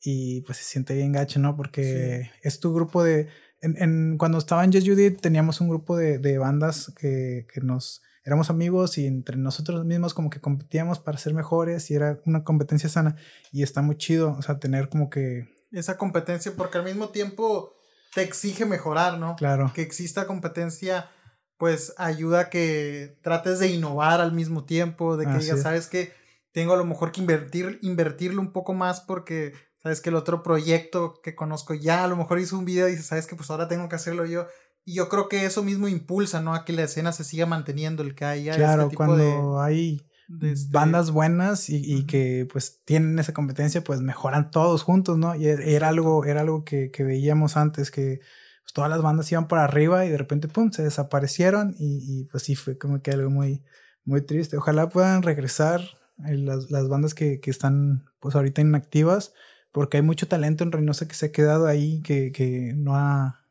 [0.00, 1.56] y pues se siente bien gacho, ¿no?
[1.56, 3.28] Porque es tu grupo de...
[3.60, 7.60] En, en, cuando estaba en Just Judith teníamos un grupo de, de bandas que, que
[7.60, 12.20] nos éramos amigos y entre nosotros mismos como que competíamos para ser mejores y era
[12.24, 13.16] una competencia sana
[13.50, 15.48] y está muy chido, o sea, tener como que...
[15.72, 17.74] Esa competencia porque al mismo tiempo
[18.14, 19.36] te exige mejorar, ¿no?
[19.36, 19.72] Claro.
[19.74, 21.08] Que exista competencia
[21.56, 26.12] pues ayuda a que trates de innovar al mismo tiempo, de que digas, sabes que
[26.52, 29.52] tengo a lo mejor que invertir, invertirlo un poco más porque
[29.82, 32.92] sabes que el otro proyecto que conozco ya a lo mejor hizo un video y
[32.92, 34.46] dices, sabes que pues ahora tengo que hacerlo yo
[34.84, 36.54] y yo creo que eso mismo impulsa, ¿no?
[36.54, 40.02] A que la escena se siga manteniendo, el que haya claro, este cuando hay
[40.40, 45.34] este bandas buenas y, y, que pues tienen esa competencia, pues mejoran todos juntos, ¿no?
[45.36, 48.20] Y e, era algo, era algo que, que veíamos antes, que
[48.62, 52.24] pues, todas las bandas iban para arriba y de repente, pum, se desaparecieron y, y
[52.24, 53.62] pues sí, fue como que algo muy,
[54.04, 54.56] muy triste.
[54.56, 55.80] Ojalá puedan regresar
[56.26, 59.32] eh, las, las bandas que, que están pues ahorita inactivas,
[59.70, 63.41] porque hay mucho talento en Reynosa que se ha quedado ahí, que, que no ha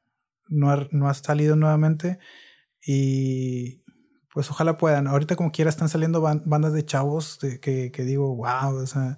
[0.51, 2.19] no ha, no ha salido nuevamente
[2.85, 3.83] y
[4.33, 5.07] pues ojalá puedan.
[5.07, 9.17] Ahorita como quiera están saliendo bandas de chavos de, que, que, digo, wow, o sea,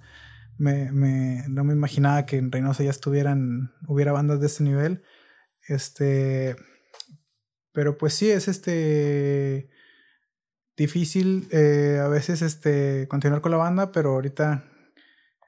[0.57, 5.03] me, me, no me imaginaba que en Reynosa ya estuvieran, hubiera bandas de este nivel.
[5.67, 6.55] Este,
[7.71, 9.69] pero pues sí, es este
[10.75, 14.63] difícil eh, a veces este continuar con la banda, pero ahorita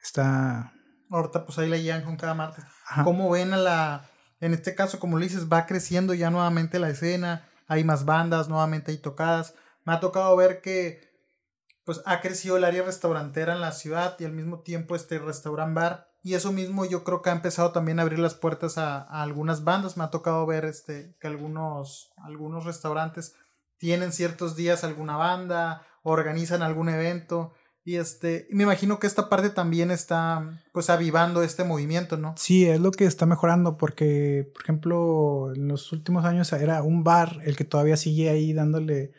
[0.02, 0.74] está...
[1.10, 2.66] Ahorita pues ahí la llevan con cada martes.
[3.04, 4.10] ¿Cómo ven a la...
[4.46, 8.48] En este caso, como le dices, va creciendo ya nuevamente la escena, hay más bandas,
[8.48, 9.56] nuevamente hay tocadas.
[9.86, 11.02] Me ha tocado ver que
[11.84, 15.74] pues ha crecido el área restaurantera en la ciudad y al mismo tiempo este restaurant
[15.74, 16.12] bar.
[16.22, 19.64] Y eso mismo yo creo que ha empezado también a abrir las puertas a, algunas
[19.64, 19.98] bandas.
[19.98, 23.34] Me ha tocado ver este que algunos algunos restaurantes
[23.78, 27.56] tienen ciertos días alguna banda organizan algún evento
[27.86, 32.66] y este me imagino que esta parte también está pues avivando este movimiento no sí
[32.66, 37.40] es lo que está mejorando porque por ejemplo en los últimos años era un bar
[37.46, 39.12] el que todavía sigue ahí dándole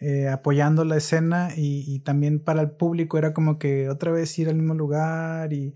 [0.00, 4.48] eh, apoyando la escena y, también para el público era como que otra vez ir
[4.48, 5.74] al mismo lugar y,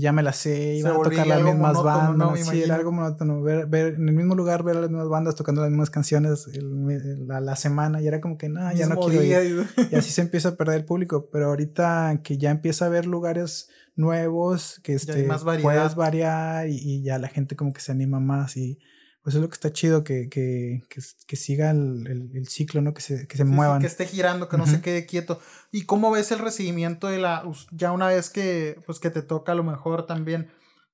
[0.00, 3.66] ya me la sé, iba a tocar las mismas bandas, sí, era algo monótono, ver,
[3.66, 7.40] ver, en el mismo lugar ver a las mismas bandas tocando las mismas canciones la,
[7.40, 9.66] la, semana y era como que no, ya no quiero ir.
[9.90, 13.06] y así se empieza a perder el público, pero ahorita que ya empieza a ver
[13.06, 15.28] lugares nuevos, que este,
[15.62, 18.78] puedas variar y, y, ya la gente como que se anima más y
[19.24, 20.82] pues es lo que está chido, que, que,
[21.26, 22.92] que, siga el, el, ciclo, ¿no?
[22.92, 23.80] Que se, que se muevan.
[23.80, 25.40] que esté girando, que no se quede quieto.
[25.72, 29.52] ¿Y cómo ves el recibimiento de la, ya una vez que, pues que te toca
[29.52, 30.50] a lo mejor también,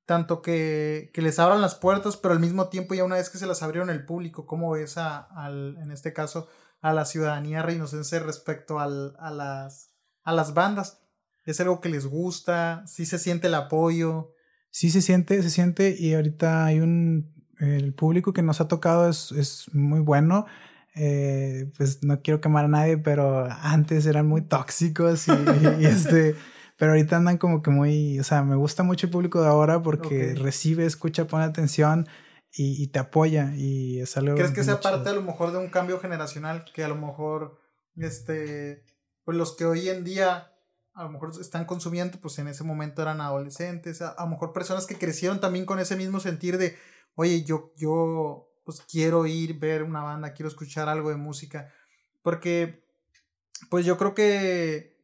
[0.07, 3.39] tanto que, que les abran las puertas, pero al mismo tiempo ya una vez que
[3.39, 6.47] se las abrieron el público, ¿cómo ves a, al, en este caso,
[6.81, 11.01] a la ciudadanía reinocense respecto al, a, las, a las bandas?
[11.47, 12.85] ¿Es algo que les gusta?
[12.87, 14.35] ¿Sí se siente el apoyo?
[14.71, 19.09] Sí se siente, se siente y ahorita hay un el público que nos ha tocado
[19.09, 20.47] es, es muy bueno.
[20.97, 26.35] Eh, pues no quiero quemar a nadie, pero antes eran muy tóxicos y, este,
[26.77, 29.83] pero ahorita andan como que muy, o sea, me gusta mucho el público de ahora
[29.83, 32.09] porque recibe, escucha, pone atención
[32.53, 34.35] y, y, te apoya y es algo.
[34.35, 37.61] ¿Crees que sea parte a lo mejor de un cambio generacional que a lo mejor,
[37.97, 38.85] este,
[39.25, 40.50] pues los que hoy en día
[41.01, 44.53] a lo mejor están consumiendo, pues en ese momento eran adolescentes, a, a lo mejor
[44.53, 46.77] personas que crecieron también con ese mismo sentir de
[47.15, 51.73] oye, yo, yo pues quiero ir, ver una banda, quiero escuchar algo de música,
[52.23, 52.85] porque
[53.71, 54.99] pues yo creo que,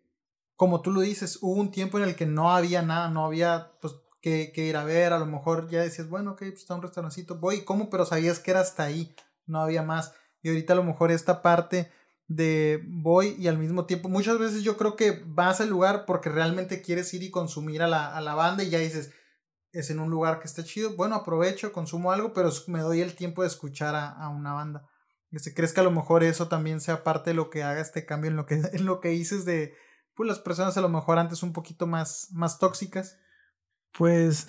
[0.55, 3.73] como tú lo dices, hubo un tiempo en el que no había nada, no había
[3.81, 6.75] pues que, que ir a ver, a lo mejor ya decías, bueno, ok, pues está
[6.75, 7.89] un restaurancito, voy, ¿cómo?
[7.89, 9.15] Pero sabías que era hasta ahí,
[9.47, 10.13] no había más.
[10.43, 11.91] Y ahorita a lo mejor esta parte
[12.29, 16.29] de voy y al mismo tiempo, muchas veces yo creo que vas al lugar porque
[16.29, 19.13] realmente quieres ir y consumir a la, a la banda y ya dices,
[19.79, 23.15] es en un lugar que está chido, bueno, aprovecho, consumo algo, pero me doy el
[23.15, 24.89] tiempo de escuchar a, una banda.
[25.31, 28.07] Este, ¿Crees que a lo mejor eso también sea parte de lo que haga este
[28.07, 29.75] cambio en lo que, en lo que dices de
[30.15, 33.19] pues, las personas a lo mejor antes un poquito más, más tóxicas?
[33.93, 34.49] Pues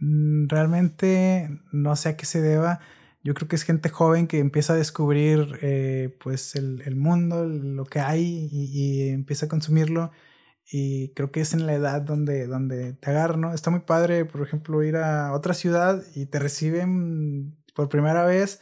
[0.00, 2.80] mm, realmente no sé a qué se deba.
[3.24, 7.44] Yo creo que es gente joven que empieza a descubrir eh, pues el, el, mundo,
[7.46, 10.12] lo que hay y, y empieza a consumirlo
[10.70, 13.54] y creo que es en la edad donde, donde te agarran, ¿no?
[13.54, 18.60] Está muy padre, por ejemplo, ir a otra ciudad y te reciben por primera vez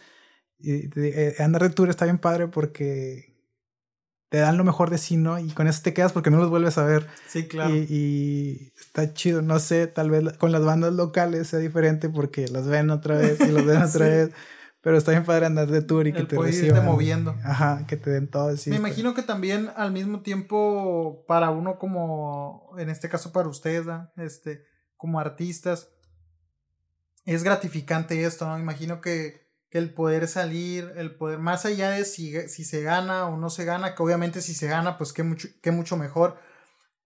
[0.59, 3.32] y eh, andar de tour está bien padre porque
[4.33, 5.39] te dan lo mejor de sí, ¿no?
[5.39, 7.07] Y con eso te quedas porque no los vuelves a ver.
[7.29, 7.77] Sí, claro.
[7.77, 12.49] Y, y, está chido, no sé, tal vez con las bandas locales sea diferente porque
[12.49, 14.31] las ven otra vez y los ven otra vez.
[14.81, 16.83] Pero está bien padre andar de tour y que te reciban.
[16.87, 17.37] moviendo.
[17.45, 18.55] Ajá, que te den todo.
[18.69, 23.87] Me imagino que también al mismo tiempo para uno como, en este caso para ustedes,
[24.17, 24.65] este,
[24.97, 25.91] como artistas,
[27.27, 28.59] es gratificante esto, ¿no?
[28.59, 29.42] Imagino que,
[29.73, 33.51] que, el poder salir, el poder, más allá de si, si se gana o no
[33.51, 36.39] se gana, que obviamente si se gana, pues qué mucho, qué mucho mejor.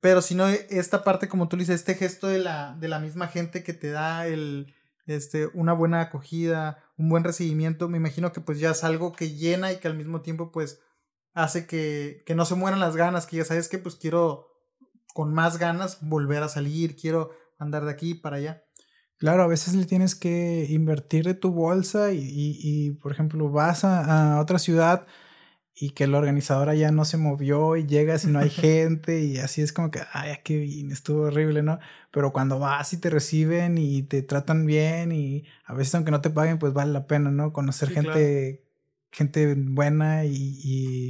[0.00, 3.28] Pero si no, esta parte, como tú dices, este gesto de la, de la misma
[3.28, 4.74] gente que te da el,
[5.06, 9.30] este, una buena acogida, un buen recibimiento, me imagino que pues ya es algo que
[9.30, 10.80] llena y que al mismo tiempo pues
[11.34, 14.48] hace que, que no se mueran las ganas, que ya sabes que pues quiero
[15.14, 18.65] con más ganas volver a salir, quiero andar de aquí para allá.
[19.18, 23.50] Claro, a veces le tienes que invertir de tu bolsa y, y, y por ejemplo,
[23.50, 25.06] vas a, a, otra ciudad
[25.74, 29.38] y que la organizadora ya no se movió y llegas y no hay gente y
[29.38, 31.78] así es como que, ay, qué bien, estuvo horrible, ¿no?
[32.10, 36.20] Pero cuando vas y te reciben y te tratan bien y a veces aunque no
[36.20, 37.54] te paguen, pues vale la pena, ¿no?
[37.54, 38.64] Conocer gente,
[39.10, 40.60] gente buena y,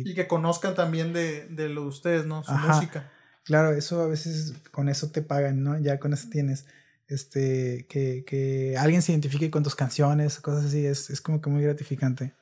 [0.05, 2.45] y, que conozcan también de, de lo de ustedes, ¿no?
[2.45, 3.11] Su música.
[3.45, 5.79] Claro, eso a veces con eso te pagan, ¿no?
[5.79, 6.67] Ya con eso tienes.
[7.09, 11.51] Este, que, que alguien se identifique con tus canciones, cosas así, es, es como que
[11.51, 12.35] muy gratificante.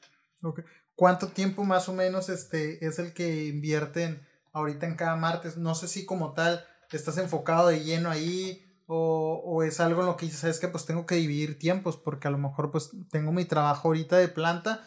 [0.42, 0.64] Okay.
[0.96, 5.56] ¿Cuánto tiempo más o menos este, es el que invierten ahorita en cada martes?
[5.56, 10.06] No sé si como tal estás enfocado de lleno ahí o, o es algo en
[10.06, 12.90] lo que dices, sabes que pues tengo que dividir tiempos porque a lo mejor pues
[13.10, 14.86] tengo mi trabajo ahorita de planta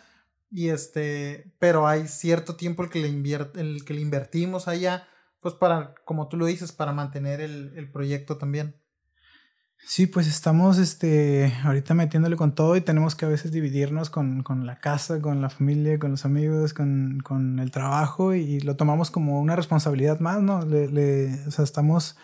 [0.49, 5.07] y este, pero hay cierto tiempo el que le, invierte, el que le invertimos allá
[5.39, 8.75] pues para, como tú lo dices, para mantener el, el proyecto también.
[9.85, 14.43] Sí, pues estamos este, ahorita metiéndole con todo y tenemos que a veces dividirnos con,
[14.43, 18.75] con la casa, con la familia, con los amigos, con, con el trabajo y, lo
[18.75, 20.65] tomamos como una responsabilidad más, ¿no?
[20.65, 22.17] Le, le, o sea, estamos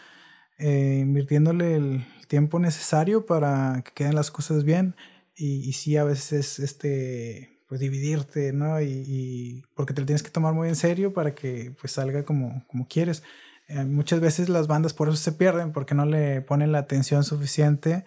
[0.57, 4.95] eh, invirtiéndole el tiempo necesario para que queden las cosas bien
[5.35, 8.81] y, y sí, a veces este, pues dividirte, ¿no?
[8.81, 12.23] Y, y, porque te lo tienes que tomar muy en serio para que pues salga
[12.23, 13.23] como, como quieres.
[13.67, 17.23] Eh, muchas veces las bandas por eso se pierden, porque no le ponen la atención
[17.23, 18.05] suficiente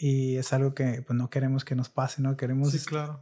[0.00, 2.36] y es algo que pues, no queremos que nos pase, ¿no?
[2.36, 2.72] Queremos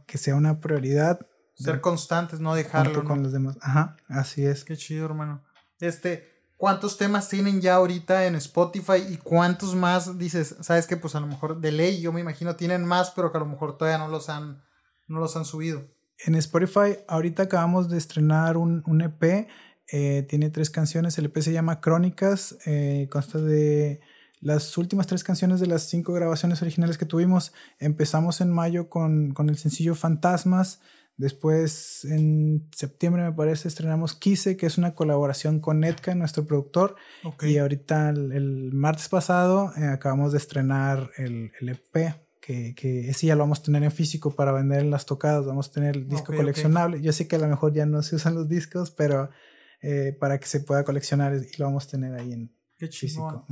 [0.05, 1.19] que sea una prioridad.
[1.55, 3.03] Ser constantes, no dejarlo.
[3.03, 3.57] Con los demás.
[3.61, 4.63] Ajá, así es.
[4.63, 5.43] Qué chido, hermano.
[5.79, 10.55] Este, ¿cuántos temas tienen ya ahorita en Spotify y cuántos más dices?
[10.61, 13.37] Sabes que pues a lo mejor de ley, yo me imagino tienen más, pero que
[13.37, 14.63] a lo mejor todavía no los han,
[15.07, 15.83] no los han subido.
[16.25, 19.47] En Spotify, ahorita acabamos de estrenar un, un EP
[19.91, 24.01] eh, tiene tres canciones, el EP se llama Crónicas, eh, consta de
[24.39, 27.53] las últimas tres canciones de las cinco grabaciones originales que tuvimos.
[27.79, 30.81] Empezamos en mayo con, con el sencillo Fantasmas,
[31.15, 36.95] después en septiembre me parece estrenamos Kise, que es una colaboración con Netka, nuestro productor,
[37.41, 42.15] y ahorita el, martes pasado eh, acabamos de estrenar el, el EP.
[42.39, 45.45] Que, que, ese ya lo vamos a tener en físico para vender en las tocadas,
[45.45, 47.01] vamos a tener el disco coleccionable.
[47.01, 49.29] Yo sé que a lo mejor ya no se usan los discos, pero
[49.81, 53.45] eh, para que se pueda coleccionar y lo vamos a tener ahí en Qué físico.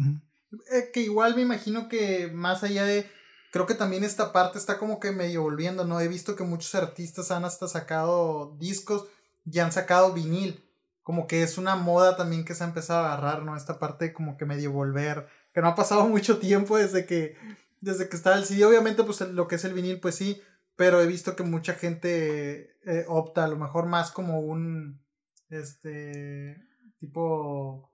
[0.72, 3.10] Eh, que igual me imagino que más allá de
[3.52, 6.00] creo que también esta parte está como que medio volviendo, ¿no?
[6.00, 9.08] He visto que muchos artistas han hasta sacado discos
[9.46, 10.62] y han sacado vinil.
[11.04, 13.56] Como que es una moda también que se ha empezado a agarrar, ¿no?
[13.56, 15.28] Esta parte como que medio volver.
[15.54, 17.38] Que no ha pasado mucho tiempo desde que,
[17.80, 18.66] desde que está el CD.
[18.66, 20.42] Obviamente, pues lo que es el vinil, pues sí.
[20.76, 25.05] Pero he visto que mucha gente eh, opta a lo mejor más como un
[25.50, 26.58] este,
[26.98, 27.92] tipo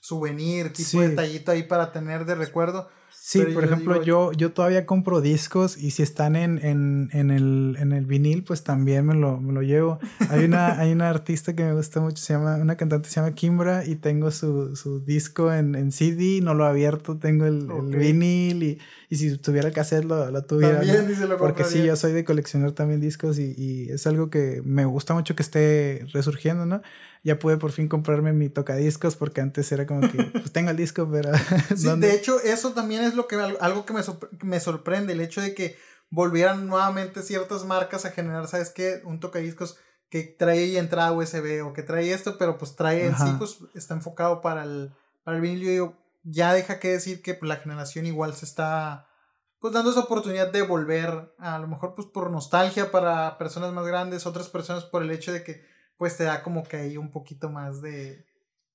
[0.00, 2.88] souvenir, tipo detallito ahí para tener de recuerdo.
[3.16, 7.76] Sí, por ejemplo, yo, yo todavía compro discos y si están en, en, en, el,
[7.80, 9.98] en el vinil, pues también me lo, me lo llevo.
[10.28, 13.34] Hay una, hay una artista que me gusta mucho, se llama, una cantante se llama
[13.34, 17.66] Kimbra y tengo su, su disco en, en CD, no lo he abierto, tengo el,
[17.70, 18.78] el vinil y,
[19.14, 20.78] y, si tuviera que hacerlo, lo tuviera.
[20.78, 21.36] También, ¿no?
[21.36, 25.14] Porque sí, yo soy de coleccionar también discos y, y es algo que me gusta
[25.14, 26.82] mucho que esté resurgiendo, ¿no?
[27.24, 30.76] ya pude por fin comprarme mi tocadiscos porque antes era como que pues tengo el
[30.76, 31.32] disco, pero...
[31.74, 34.02] sí, de hecho eso también es lo que algo que me,
[34.42, 35.76] me sorprende, el hecho de que
[36.10, 39.00] volvieran nuevamente ciertas marcas a generar, ¿sabes qué?
[39.04, 39.78] Un tocadiscos
[40.10, 43.94] que trae entrada USB o que trae esto, pero pues trae en sí, pues está
[43.94, 44.92] enfocado para el,
[45.24, 45.60] para el vinil.
[45.60, 49.08] Yo digo, ya deja que decir que pues, la generación igual se está
[49.60, 53.86] pues dando esa oportunidad de volver, a lo mejor pues por nostalgia para personas más
[53.86, 55.62] grandes, otras personas por el hecho de que
[55.96, 58.26] pues te da como que hay un poquito más de,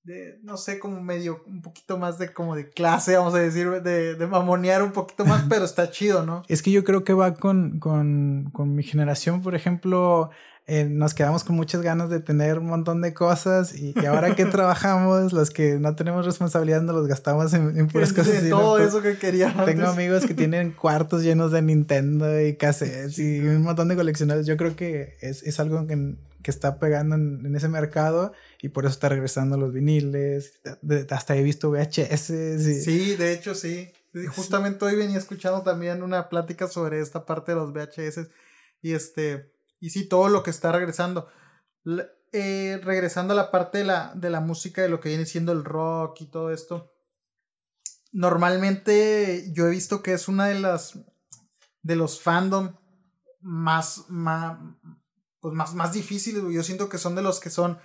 [0.04, 3.70] de, no sé, como medio, un poquito más de como de clase, vamos a decir,
[3.84, 6.42] de, de mamonear un poquito más, pero está chido, ¿no?
[6.48, 10.32] Es que yo creo que va con, con, con mi generación, por ejemplo,
[10.70, 14.46] eh, nos quedamos con muchas ganas de tener un montón de cosas y, ahora que
[14.46, 18.44] trabajamos, los que no tenemos responsabilidad nos los gastamos en, en puras cosas.
[18.44, 19.66] De todo eso que queríamos.
[19.66, 24.46] Tengo amigos que tienen cuartos llenos de Nintendo y cassettes y un montón de coleccionables.
[24.46, 28.86] Yo creo que es, es algo que que está pegando en, ese mercado y por
[28.86, 30.62] eso está regresando los viniles.
[31.10, 32.30] hasta he visto VHS.
[32.30, 32.82] Y...
[32.82, 33.92] Sí, de hecho sí.
[34.36, 38.30] Justamente hoy venía escuchando también una plática sobre esta parte de los VHS
[38.82, 41.28] y este y sí todo lo que está regresando.
[42.32, 45.52] Eh, regresando a la parte de la, de la música de lo que viene siendo
[45.52, 46.94] el rock y todo esto.
[48.12, 51.00] Normalmente yo he visto que es una de las
[51.82, 52.76] de los fandom
[53.42, 54.58] más, más,
[55.40, 57.80] pues más, más difíciles, Yo siento que son de los que son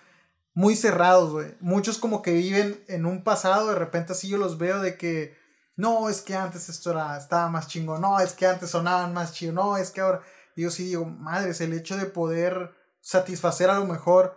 [0.53, 1.45] muy cerrados.
[1.61, 5.37] Muchos como que viven en un pasado, de repente así yo los veo de que,
[5.77, 9.33] no, es que antes esto era, estaba más chingo, no, es que antes sonaban más
[9.33, 10.23] chido, no, es que ahora,
[10.63, 14.37] yo sí digo, madres, el hecho de poder satisfacer a lo mejor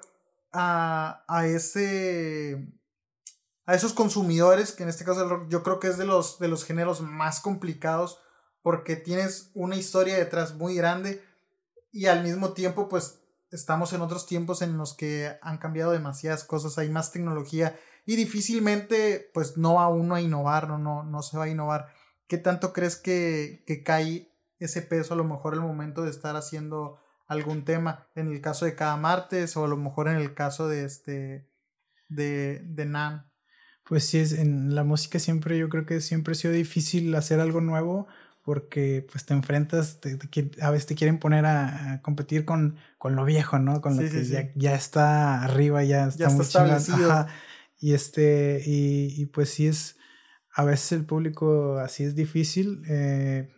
[0.51, 2.74] a, a ese,
[3.65, 6.65] a esos consumidores, que en este caso yo creo que es de los, de los
[6.65, 8.20] géneros más complicados,
[8.61, 11.24] porque tienes una historia detrás muy grande,
[11.91, 16.43] y al mismo tiempo pues estamos en otros tiempos en los que han cambiado demasiadas
[16.43, 21.22] cosas, hay más tecnología y difícilmente pues no va uno a innovar, no, no, no
[21.22, 21.88] se va a innovar.
[22.28, 24.26] ¿Qué tanto crees que, que cae
[24.60, 28.08] ese peso a lo mejor el momento de estar haciendo algún tema?
[28.16, 31.49] En el caso de cada martes o a lo mejor en el caso de este
[32.10, 33.30] de, de NAM.
[33.84, 37.39] Pues sí, es, en la música siempre yo creo que siempre ha sido difícil hacer
[37.39, 38.08] algo nuevo
[38.47, 39.99] porque pues te enfrentas,
[40.62, 43.82] a veces te quieren poner a, competir con, con, lo viejo, ¿no?
[43.82, 47.28] Con lo que Ya, ya, está arriba, ya está, muy establecido.
[47.78, 49.97] Y este, y, pues sí es,
[50.53, 52.84] a veces el público así es difícil.
[52.88, 53.53] Eh,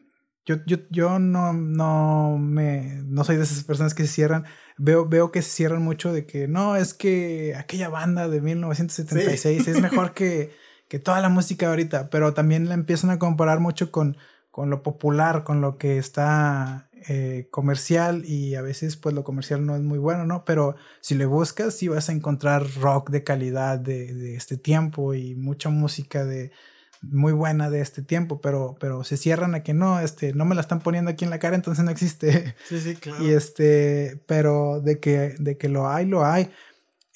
[0.45, 4.45] yo, yo, yo no, no me, no soy de esas personas que se cierran.
[4.77, 9.67] Veo, veo que se cierran mucho de que no, es que aquella banda de 1976
[9.67, 10.51] es mejor que,
[10.87, 14.17] que toda la música ahorita, pero también la empiezan a comparar mucho con,
[14.49, 19.65] con lo popular, con lo que está eh, comercial y a veces pues lo comercial
[19.65, 20.43] no es muy bueno, ¿no?
[20.45, 25.13] Pero si le buscas sí vas a encontrar rock de calidad de, de este tiempo
[25.13, 26.51] y mucha música de
[27.01, 30.55] muy buena de este tiempo, pero, pero se cierran a que no, este, no me
[30.55, 32.55] la están poniendo aquí en la cara, entonces no existe.
[32.67, 33.23] Sí, sí, claro.
[33.23, 36.51] Y este, pero de que, de que lo hay, lo hay.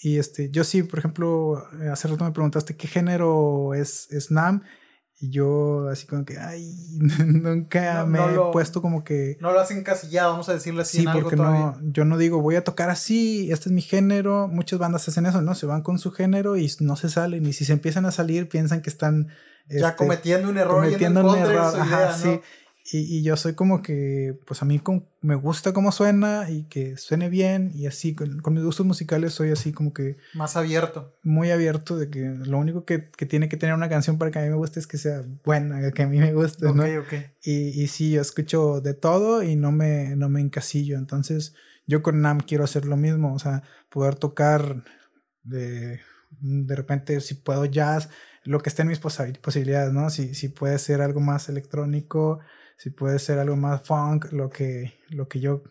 [0.02, 4.64] Y este, yo sí, por ejemplo, hace rato me preguntaste qué género es, es NAM
[5.24, 6.76] y yo así como que, ay,
[7.26, 9.38] nunca me he puesto como que...
[9.40, 10.98] No lo has encasillado, vamos a decirle así.
[10.98, 14.50] Sí, porque no, yo no digo, voy a tocar así, este es mi género.
[14.50, 15.56] Muchas bandas hacen eso, ¿no?
[15.56, 17.46] Se van con su género y no se salen.
[17.46, 19.30] Y si se empiezan a salir, piensan que están...
[19.70, 20.84] Ya este, cometiendo un error.
[20.84, 22.42] Cometiendo un error, ajá, sí.
[22.86, 24.82] Y, yo soy como que, pues a mí
[25.22, 29.52] me gusta cómo suena y que suene bien y así, con, mis gustos musicales soy
[29.52, 30.18] así como que...
[30.34, 31.16] Más abierto.
[31.24, 34.42] Muy abierto de que lo único que, tiene que tener una canción para que a
[34.42, 36.86] mí me guste es que sea buena, que a mí me guste, ¿no?
[37.42, 40.98] Y, y sí, yo escucho de todo y no me, no me encasillo.
[40.98, 41.56] Entonces
[41.88, 44.84] yo con NAM quiero hacer lo mismo, o sea, poder tocar
[45.44, 46.02] de,
[46.42, 48.10] de repente si puedo jazz,
[48.44, 50.10] lo que esté en mis posibilidades, ¿no?
[50.10, 52.40] Si, si puede ser algo más electrónico
[52.78, 55.64] si puede ser algo más funk, lo que, lo que yo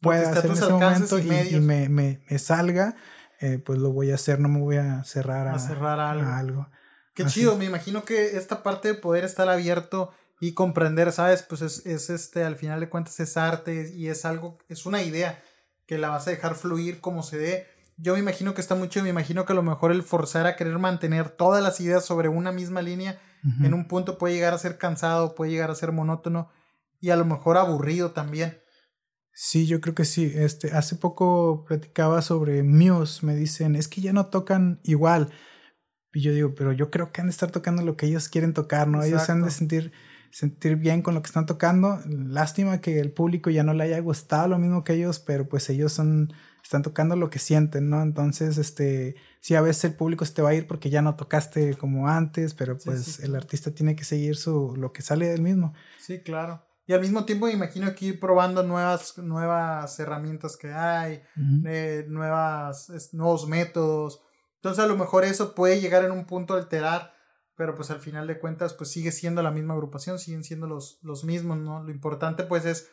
[0.00, 2.96] pueda hacer en ese momento y, me, me, me, salga,
[3.40, 6.68] eh, pues lo voy a hacer, no me voy a cerrar a, cerrar algo.
[7.14, 11.42] Qué chido, me imagino que esta parte de poder estar abierto y comprender, ¿sabes?
[11.42, 15.02] Pues es, es, este, al final de cuentas es arte y es algo, es una
[15.02, 15.42] idea
[15.86, 17.66] que la vas a dejar fluir como se dé.
[17.98, 20.56] Yo me imagino que está mucho, me imagino que a lo mejor el forzar a
[20.56, 24.58] querer mantener todas las ideas sobre una misma línea en un punto puede llegar a
[24.58, 26.50] ser cansado, puede llegar a ser monótono
[27.00, 28.58] y a lo mejor aburrido también.
[29.32, 30.30] Sí, yo creo que sí.
[30.34, 35.30] Este, hace poco platicaba sobre Muse, me dicen, es que ya no tocan igual.
[36.12, 38.52] Y yo digo, pero yo creo que han de estar tocando lo que ellos quieren
[38.52, 39.02] tocar, ¿no?
[39.02, 39.92] Ellos han de sentir,
[40.30, 42.00] sentir bien con lo que están tocando.
[42.06, 45.70] Lástima que el público ya no le haya gustado lo mismo que ellos, pero pues
[45.70, 46.32] ellos son,
[46.70, 48.00] están tocando lo que sienten, ¿no?
[48.00, 51.16] Entonces, este, sí, a veces el público se te va a ir porque ya no
[51.16, 55.42] tocaste como antes, pero pues el artista tiene que seguir su, lo que sale del
[55.42, 55.74] mismo.
[55.98, 56.64] Sí, claro.
[56.86, 61.22] Y al mismo tiempo me imagino que ir probando nuevas, nuevas herramientas que hay,
[61.66, 64.22] eh, nuevas, nuevos métodos.
[64.54, 67.14] Entonces a lo mejor eso puede llegar en un punto a alterar,
[67.56, 71.00] pero pues al final de cuentas pues sigue siendo la misma agrupación, siguen siendo los,
[71.02, 71.82] los mismos, ¿no?
[71.82, 72.90] Lo importante pues es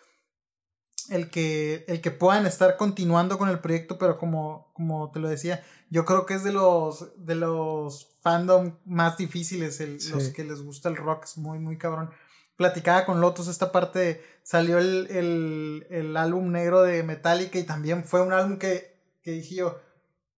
[1.09, 5.29] el que, el que puedan estar continuando con el proyecto, pero como, como te lo
[5.29, 10.43] decía, yo creo que es de los, de los fandom más difíciles, el, los que
[10.43, 12.11] les gusta el rock, es muy, muy cabrón.
[12.55, 18.03] Platicaba con Lotus esta parte, salió el, el, el, álbum negro de Metallica y también
[18.03, 19.79] fue un álbum que, que dije yo,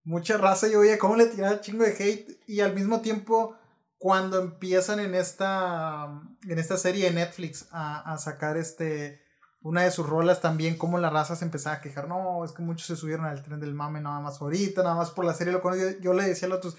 [0.04, 3.56] mucha raza, yo veía cómo le tiraba chingo de hate y al mismo tiempo
[3.98, 9.22] cuando empiezan en esta, en esta serie de Netflix a, a sacar este,
[9.62, 12.62] una de sus rolas también, como la raza se empezaba a quejar, no, es que
[12.62, 15.54] muchos se subieron al tren del mame nada más ahorita, nada más por la serie,
[15.54, 16.78] lo yo, yo le decía a Lotus,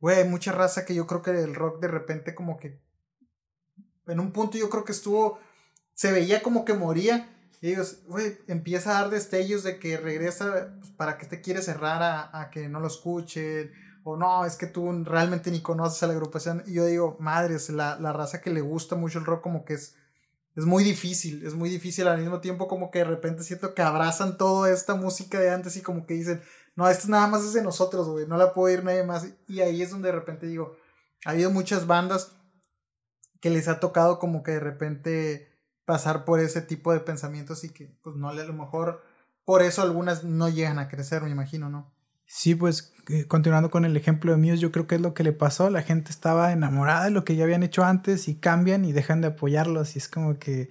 [0.00, 2.80] güey, mucha raza que yo creo que el rock de repente como que
[4.08, 5.38] en un punto yo creo que estuvo,
[5.94, 7.34] se veía como que moría.
[7.60, 11.60] Y ellos, güey, empieza a dar destellos de que regresa pues, para que te quiere
[11.60, 13.72] cerrar a, a, que no lo escuchen.
[14.04, 16.62] O no, es que tú realmente ni conoces a la agrupación.
[16.66, 19.74] Y yo digo, madres, la, la raza que le gusta mucho el rock como que
[19.74, 19.96] es,
[20.58, 21.46] es muy difícil.
[21.46, 24.96] Es muy difícil al mismo tiempo como que de repente siento que abrazan toda esta
[24.96, 26.42] música de antes y como que dicen,
[26.74, 29.28] no, esto nada más es de nosotros, güey, no la puedo ir nadie más.
[29.46, 30.76] Y ahí es donde de repente digo,
[31.24, 32.32] ha habido muchas bandas
[33.40, 35.48] que les ha tocado como que de repente
[35.84, 39.00] pasar por ese tipo de pensamientos y que pues no a lo mejor
[39.44, 41.94] por eso algunas no llegan a crecer, me imagino, ¿no?
[42.26, 42.92] Sí, pues
[43.26, 45.82] continuando con el ejemplo de Muse, yo creo que es lo que le pasó, la
[45.82, 49.28] gente estaba enamorada de lo que ya habían hecho antes y cambian y dejan de
[49.28, 50.68] apoyarlos y es como que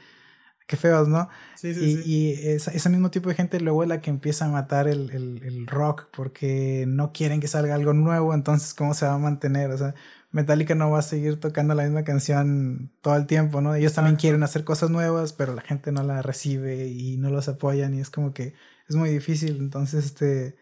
[0.68, 1.30] qué feos, ¿no?
[1.56, 2.04] Sí, sí, y, sí.
[2.06, 5.42] y ese mismo tipo de gente luego es la que empieza a matar el, el,
[5.44, 9.72] el, rock porque no quieren que salga algo nuevo, entonces ¿cómo se va a mantener?
[9.72, 9.96] O sea,
[10.32, 13.76] Metallica no va a seguir tocando la misma canción todo el tiempo, ¿no?
[13.76, 17.48] Ellos también quieren hacer cosas nuevas, pero la gente no la recibe y no los
[17.48, 18.54] apoyan y es como que
[18.90, 19.58] es muy difícil.
[19.58, 20.58] Entonces, este,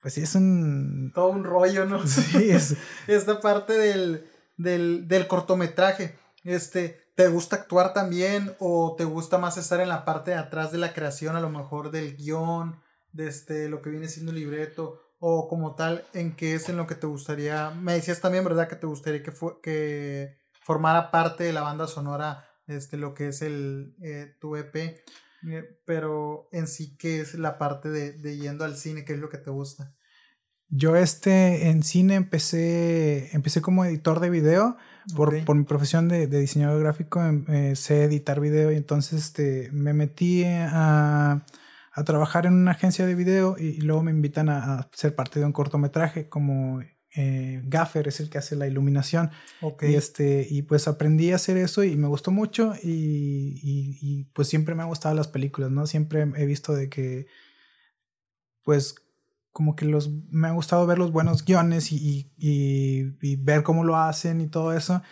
[0.00, 1.12] pues sí, es un...
[1.14, 2.06] Todo un rollo, ¿no?
[2.06, 2.76] Sí, es...
[3.06, 4.26] Esta parte del,
[4.56, 10.04] del, del cortometraje, este, ¿te gusta actuar también o te gusta más estar en la
[10.04, 12.80] parte de atrás de la creación, a lo mejor del guion,
[13.12, 15.00] de este, lo que viene siendo el libreto?
[15.22, 18.68] o como tal, en qué es en lo que te gustaría, me decías también, ¿verdad?
[18.68, 23.28] Que te gustaría que, fue, que formara parte de la banda sonora, este, lo que
[23.28, 25.04] es el, eh, tu EP,
[25.84, 29.04] pero en sí, ¿qué es la parte de, de yendo al cine?
[29.04, 29.94] ¿Qué es lo que te gusta?
[30.68, 34.76] Yo este, en cine empecé, empecé como editor de video,
[35.16, 39.20] por, por mi profesión de, de diseñador gráfico, em, eh, sé editar video y entonces
[39.20, 41.44] este, me metí a
[41.92, 45.46] a trabajar en una agencia de video y, luego me invitan a, ser parte de
[45.46, 46.80] un cortometraje como
[47.16, 49.30] eh, Gaffer es el que hace la iluminación.
[49.82, 54.48] Y, este, y pues aprendí a hacer eso y me gustó mucho y, y, pues
[54.48, 55.86] siempre me han gustado las películas, ¿no?
[55.86, 57.26] Siempre he visto de que
[58.62, 58.94] pues
[59.52, 63.96] como que los, me ha gustado ver los buenos guiones y, y ver cómo lo
[63.96, 65.02] hacen y todo eso.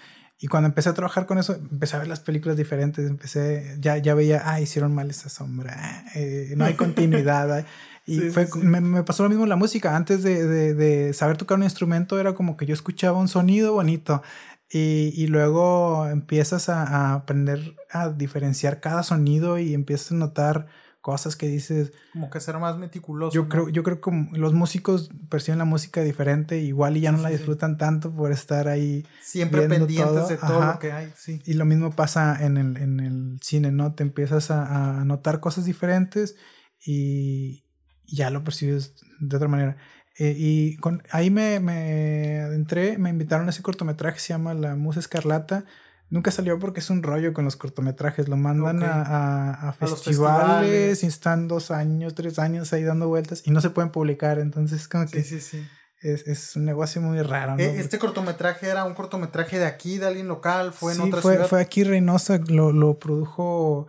[0.40, 3.98] Y cuando empecé a trabajar con eso, empecé a ver las películas diferentes, empecé, ya,
[3.98, 7.66] ya veía, ah, hicieron mal esa sombra, eh, no hay continuidad.
[8.08, 11.36] Y fue, Me, me, pasó lo mismo en la música, antes de, de, de, saber
[11.36, 14.22] tocar un instrumento era como que yo escuchaba un sonido bonito
[14.70, 20.66] y, y luego empiezas a, a, aprender a diferenciar cada sonido y empiezas a notar
[21.00, 21.92] cosas que dices.
[22.12, 23.34] Como que ser más meticuloso.
[23.34, 27.18] Yo creo, yo creo que los músicos perciben la música diferente, igual y ya no
[27.18, 29.06] la disfrutan tanto por estar ahí.
[29.22, 31.40] Siempre pendientes de todo lo que hay, sí.
[31.44, 33.94] Y lo mismo pasa en el, en el cine, ¿no?
[33.94, 36.36] Te empiezas a, a notar cosas diferentes
[36.84, 37.64] y,
[38.08, 39.76] ya lo percibes de otra manera.
[40.18, 44.74] Eh, y con, ahí me, me adentré, me invitaron a ese cortometraje, se llama La
[44.74, 45.64] Musa Escarlata
[46.10, 48.28] Nunca salió porque es un rollo con los cortometrajes.
[48.28, 53.50] Lo mandan a, a, festivales, y están dos años, tres años ahí dando vueltas y
[53.50, 54.38] no se pueden publicar.
[54.38, 55.22] Entonces, como que.
[55.22, 55.68] Sí, sí,
[56.00, 57.56] Es, es, un negocio muy raro.
[57.56, 57.62] ¿no?
[57.62, 60.72] E, ¿Este cortometraje era un cortometraje de aquí, de alguien local?
[60.72, 61.48] ¿Fue en otra fue, ciudad?
[61.48, 62.40] fue aquí Reynosa.
[62.48, 63.86] Lo, lo produjo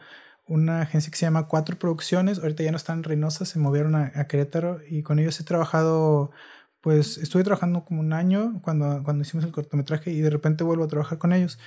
[0.50, 2.40] una agencia que se llama Cuatro Producciones.
[2.40, 5.44] Ahorita ya no están en Reynosa, se movieron a, a Querétaro y con ellos he
[5.46, 6.32] trabajado
[6.82, 10.86] pues estuve trabajando como un año cuando, cuando hicimos el cortometraje y de repente vuelvo
[10.86, 11.60] a trabajar con ellos.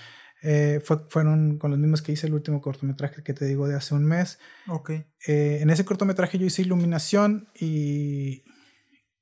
[0.45, 3.95] Eh, fueron con los mismos que hice el último cortometraje que te digo de hace
[3.95, 4.39] un mes.
[4.67, 4.91] Ok.
[4.91, 8.43] Eh, en ese cortometraje yo hice iluminación y...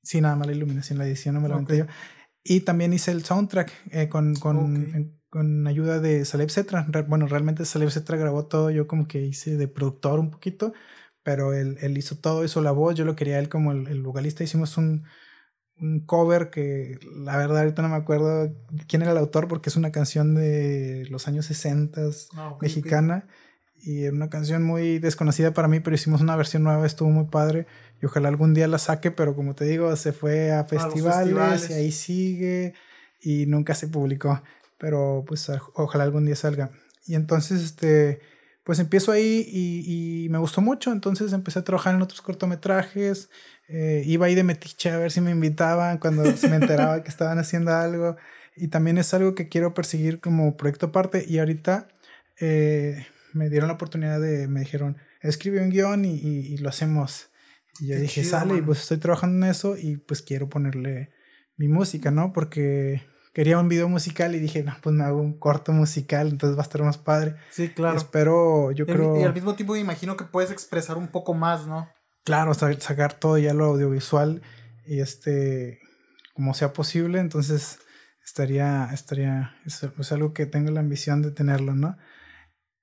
[0.03, 1.79] Sí, nada más la iluminación, la edición no me la okay.
[1.79, 1.85] yo.
[2.43, 6.85] Y también hice el soundtrack eh, con, con, con, ayuda de Saleb Cetra.
[7.07, 10.73] Bueno, realmente Saleb Cetra grabó todo, yo como que hice de productor un poquito,
[11.23, 14.03] pero él, él hizo todo, hizo la voz, yo lo quería él como el, el
[14.03, 14.43] vocalista.
[14.43, 15.05] Hicimos un,
[15.81, 18.53] un cover que la verdad ahorita no me acuerdo
[18.87, 22.01] quién era el autor porque es una canción de los años 60
[22.35, 23.27] ah, mexicana
[23.83, 27.25] y era una canción muy desconocida para mí pero hicimos una versión nueva estuvo muy
[27.25, 27.65] padre
[27.99, 31.73] y ojalá algún día la saque pero como te digo se fue a festivales, y
[31.73, 32.73] ahí sigue
[33.19, 34.41] y nunca se publicó
[34.81, 36.71] pero pues ojalá algún día salga
[37.05, 38.19] y entonces este
[38.63, 43.29] pues empiezo ahí y, y me gustó mucho entonces empecé a trabajar en otros cortometrajes
[43.73, 47.09] eh, iba ahí de metiche a ver si me invitaban cuando se me enteraba que
[47.09, 48.17] estaban haciendo algo.
[48.57, 51.23] Y también es algo que quiero perseguir como proyecto aparte.
[51.25, 51.87] Y ahorita
[52.41, 57.29] eh, me dieron la oportunidad de, me dijeron, escribe un guion y, y, lo hacemos.
[57.79, 61.11] Y yo dije, sale, y pues estoy trabajando en eso y pues quiero ponerle
[61.55, 62.33] mi música, ¿no?
[62.33, 63.01] Porque
[63.33, 66.61] quería un video musical y dije, no, pues me hago un corto musical, entonces va
[66.61, 67.35] a estar más padre.
[67.49, 67.97] Sí, claro.
[67.97, 69.19] Espero, yo creo...
[69.19, 71.89] Y al mismo tiempo me imagino que puedes expresar un poco más, ¿no?
[72.23, 74.41] claro, sacar todo ya lo audiovisual
[74.85, 75.79] y este,
[76.33, 77.79] como sea posible, entonces
[78.23, 81.97] estaría, estaría, es, algo que tengo la ambición de tenerlo, ¿no?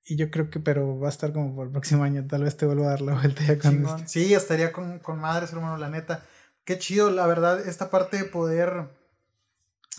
[0.05, 2.57] Y yo creo que, pero va a estar como por el próximo año, tal vez
[2.57, 4.09] te vuelva a dar la vuelta ya con este.
[4.09, 6.25] Sí, estaría con, con madres, hermano, la neta.
[6.65, 8.89] Qué chido, la verdad, esta parte de poder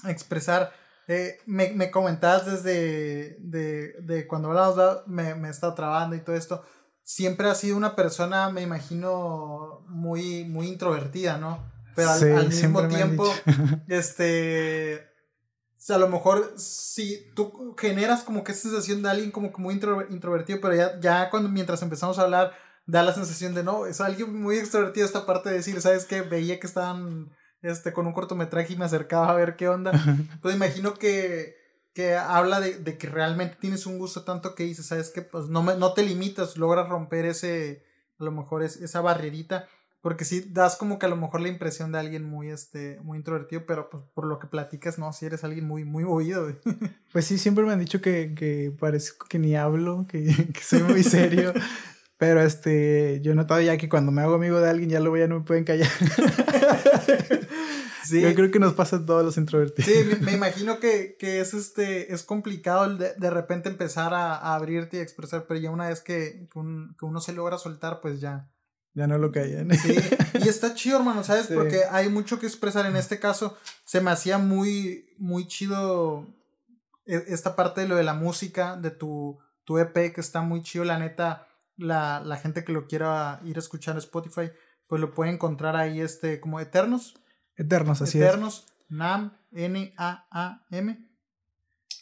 [0.08, 0.72] expresar.
[1.08, 6.36] Eh, me, me comentabas desde de, de cuando hablamos, me, me estaba trabando y todo
[6.36, 6.64] esto
[7.10, 11.68] siempre ha sido una persona, me imagino, muy, muy introvertida, ¿no?
[11.96, 13.26] Pero al, mismo tiempo,
[13.88, 15.10] este,
[15.90, 19.74] a lo mejor si tú generas como que esa sensación de alguien como que muy
[19.74, 22.54] introvertido, pero ya, ya cuando mientras empezamos a hablar,
[22.86, 26.22] da la sensación de no, es alguien muy extrovertido esta parte de decir, ¿sabes qué?
[26.22, 27.32] Veía que estaban
[27.62, 29.92] este, con un cortometraje y me acercaba a ver qué onda.
[30.42, 31.60] Pues imagino que
[31.94, 35.50] que habla de, de, que realmente tienes un gusto tanto que dices, sabes que pues
[35.50, 37.84] no, me, no te limitas, logras romper ese,
[38.20, 39.68] a lo mejor es, esa barrerita,
[40.02, 43.18] porque si das como que a lo mejor la impresión de alguien muy, este, muy
[43.18, 46.48] introvertido, pero pues por lo que platicas, no, si eres alguien muy, muy movido.
[47.12, 50.84] Pues sí, siempre me han dicho que, que parezco que ni hablo, que, que soy
[50.84, 51.54] muy serio.
[52.20, 55.10] Pero este, yo he notado ya que cuando me hago amigo de alguien ya lo
[55.10, 55.90] voy, ya no me pueden callar.
[58.10, 59.92] Yo creo que nos pasa a todos los introvertidos.
[59.92, 64.56] Sí, me, imagino que, que, es, este, es complicado de, de repente empezar a, a,
[64.56, 68.50] abrirte y expresar, pero ya una vez que, que, uno se logra soltar, pues ya.
[68.94, 69.72] ya no lo caían.
[69.72, 69.96] Sí,
[70.34, 71.48] y está chido, hermano, ¿sabes?
[71.48, 72.86] Porque hay mucho que expresar.
[72.86, 76.28] En este caso, se me hacía muy, muy chido
[77.06, 80.64] e, esta parte de lo de la música, de tu, tu EP, que está muy
[80.64, 81.48] chido, la neta.
[81.78, 84.52] La, la gente que lo quiera ir a escuchar en Spotify,
[84.88, 87.19] pues lo puede encontrar ahí, este, como Eternos.
[87.60, 91.10] Eternos, así Eternos, NAM, N-A-A-M.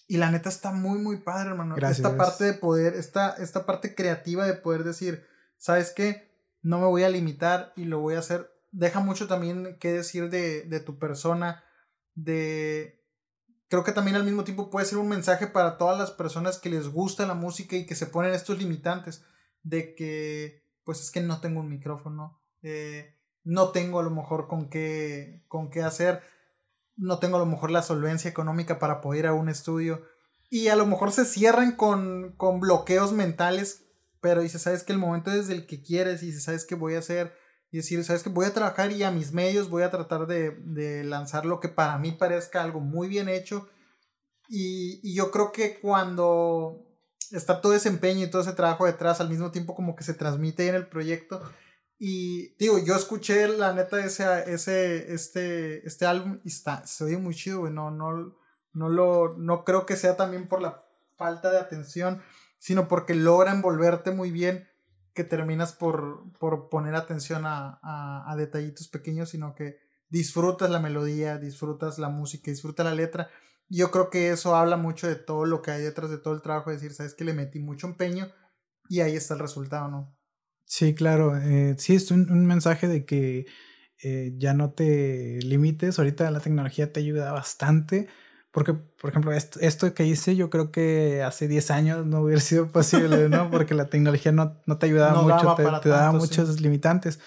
[0.07, 1.75] Y la neta está muy, muy padre, hermano.
[1.75, 5.25] Gracias, esta parte de poder, esta, esta parte creativa de poder decir,
[5.57, 6.31] ¿sabes qué?
[6.61, 8.51] No me voy a limitar y lo voy a hacer.
[8.71, 11.63] Deja mucho también que decir de, de tu persona,
[12.13, 13.03] de...
[13.67, 16.69] Creo que también al mismo tiempo puede ser un mensaje para todas las personas que
[16.69, 19.25] les gusta la música y que se ponen estos limitantes
[19.63, 23.16] de que, pues es que no tengo un micrófono, eh,
[23.47, 26.21] no tengo a lo mejor con qué, con qué hacer
[26.97, 30.01] no tengo a lo mejor la solvencia económica para poder ir a un estudio.
[30.49, 33.83] Y a lo mejor se cierran con, con bloqueos mentales,
[34.19, 36.99] pero dice, sabes que el momento es el que quieres y sabes que voy a
[36.99, 37.33] hacer,
[37.69, 40.51] y decir, sabes que voy a trabajar y a mis medios voy a tratar de,
[40.51, 43.67] de lanzar lo que para mí parezca algo muy bien hecho.
[44.49, 46.87] Y, y yo creo que cuando
[47.31, 50.13] está todo ese empeño y todo ese trabajo detrás, al mismo tiempo como que se
[50.13, 51.43] transmite en el proyecto,
[51.99, 57.17] y digo, yo escuché la neta ese, ese, este, este álbum y está, se oye
[57.17, 57.73] muy chido, güey.
[57.73, 58.35] No, no,
[58.73, 60.83] no lo, no creo que sea también por la
[61.15, 62.21] falta de atención,
[62.59, 64.67] sino porque logra envolverte muy bien
[65.15, 69.79] que terminas por, por poner atención a, a, detallitos pequeños, sino que
[70.09, 73.27] disfrutas la melodía, disfrutas la música, disfrutas la letra.
[73.67, 76.43] Yo creo que eso habla mucho de todo lo que hay detrás de todo el
[76.43, 78.31] trabajo, decir, sabes que le metí mucho empeño
[78.87, 80.16] y ahí está el resultado, ¿no?
[80.67, 81.37] Sí, claro.
[81.37, 83.45] Eh, sí, es un, mensaje de que
[84.03, 85.97] eh, ya no te limites.
[85.97, 88.07] Ahorita la tecnología te ayuda bastante.
[88.51, 92.67] Porque, por ejemplo, esto, que hice yo creo que hace 10 años no hubiera sido
[92.71, 93.49] posible, ¿no?
[93.49, 97.19] Porque la tecnología no, te ayudaba mucho, te, daba muchos limitantes.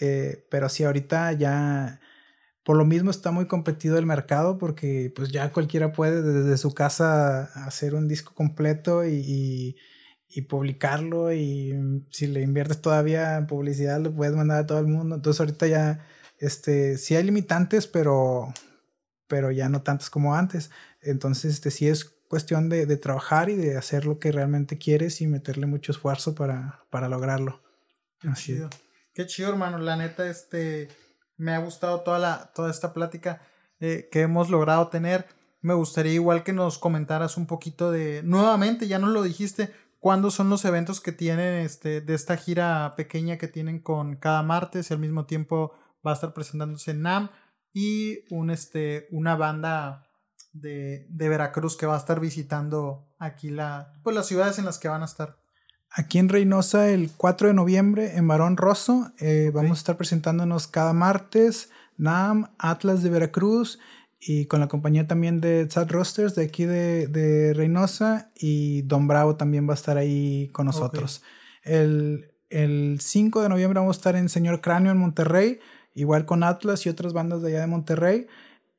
[0.00, 2.00] Eh, pero sí, ahorita ya,
[2.62, 6.72] por lo mismo está muy competido el mercado porque pues ya cualquiera puede desde su
[6.72, 9.76] casa hacer un disco completo y y
[10.42, 14.86] publicarlo y mm, si le inviertes todavía en publicidad lo puedes mandar a todo el
[14.86, 15.16] mundo.
[15.16, 16.06] Entonces ahorita ya,
[16.38, 18.52] este, sí hay limitantes, pero,
[19.26, 20.70] pero ya no tantos como antes.
[21.00, 25.20] Entonces, este, sí es cuestión de, de trabajar y de hacer lo que realmente quieres
[25.20, 27.62] y meterle mucho esfuerzo para, para lograrlo.
[28.20, 28.70] Qué chido.
[29.14, 29.78] Qué chido, hermano.
[29.78, 30.88] La neta, este,
[31.36, 33.40] me ha gustado toda, la, toda esta plática
[33.80, 35.26] eh, que hemos logrado tener.
[35.60, 40.30] Me gustaría igual que nos comentaras un poquito de, nuevamente, ya no lo dijiste, cuándo
[40.30, 44.90] son los eventos que tienen este, de esta gira pequeña que tienen con cada martes
[44.90, 45.72] y al mismo tiempo
[46.06, 47.30] va a estar presentándose NAM
[47.72, 50.08] y un, este, una banda
[50.52, 54.78] de, de, Veracruz que va a estar visitando aquí la, pues, las ciudades en las
[54.78, 55.36] que van a estar.
[55.90, 60.66] Aquí en Reynosa el 4 de noviembre en Barón Rosso eh, vamos a estar presentándonos
[60.66, 63.78] cada martes NAM, Atlas de Veracruz
[64.20, 69.06] y con la compañía también de Sad Rosters de aquí de, de, Reynosa y Don
[69.06, 71.22] Bravo también va a estar ahí con nosotros.
[71.62, 75.60] El, el, 5 de noviembre vamos a estar en Señor Cráneo en Monterrey,
[75.94, 78.26] igual con Atlas y otras bandas de allá de Monterrey.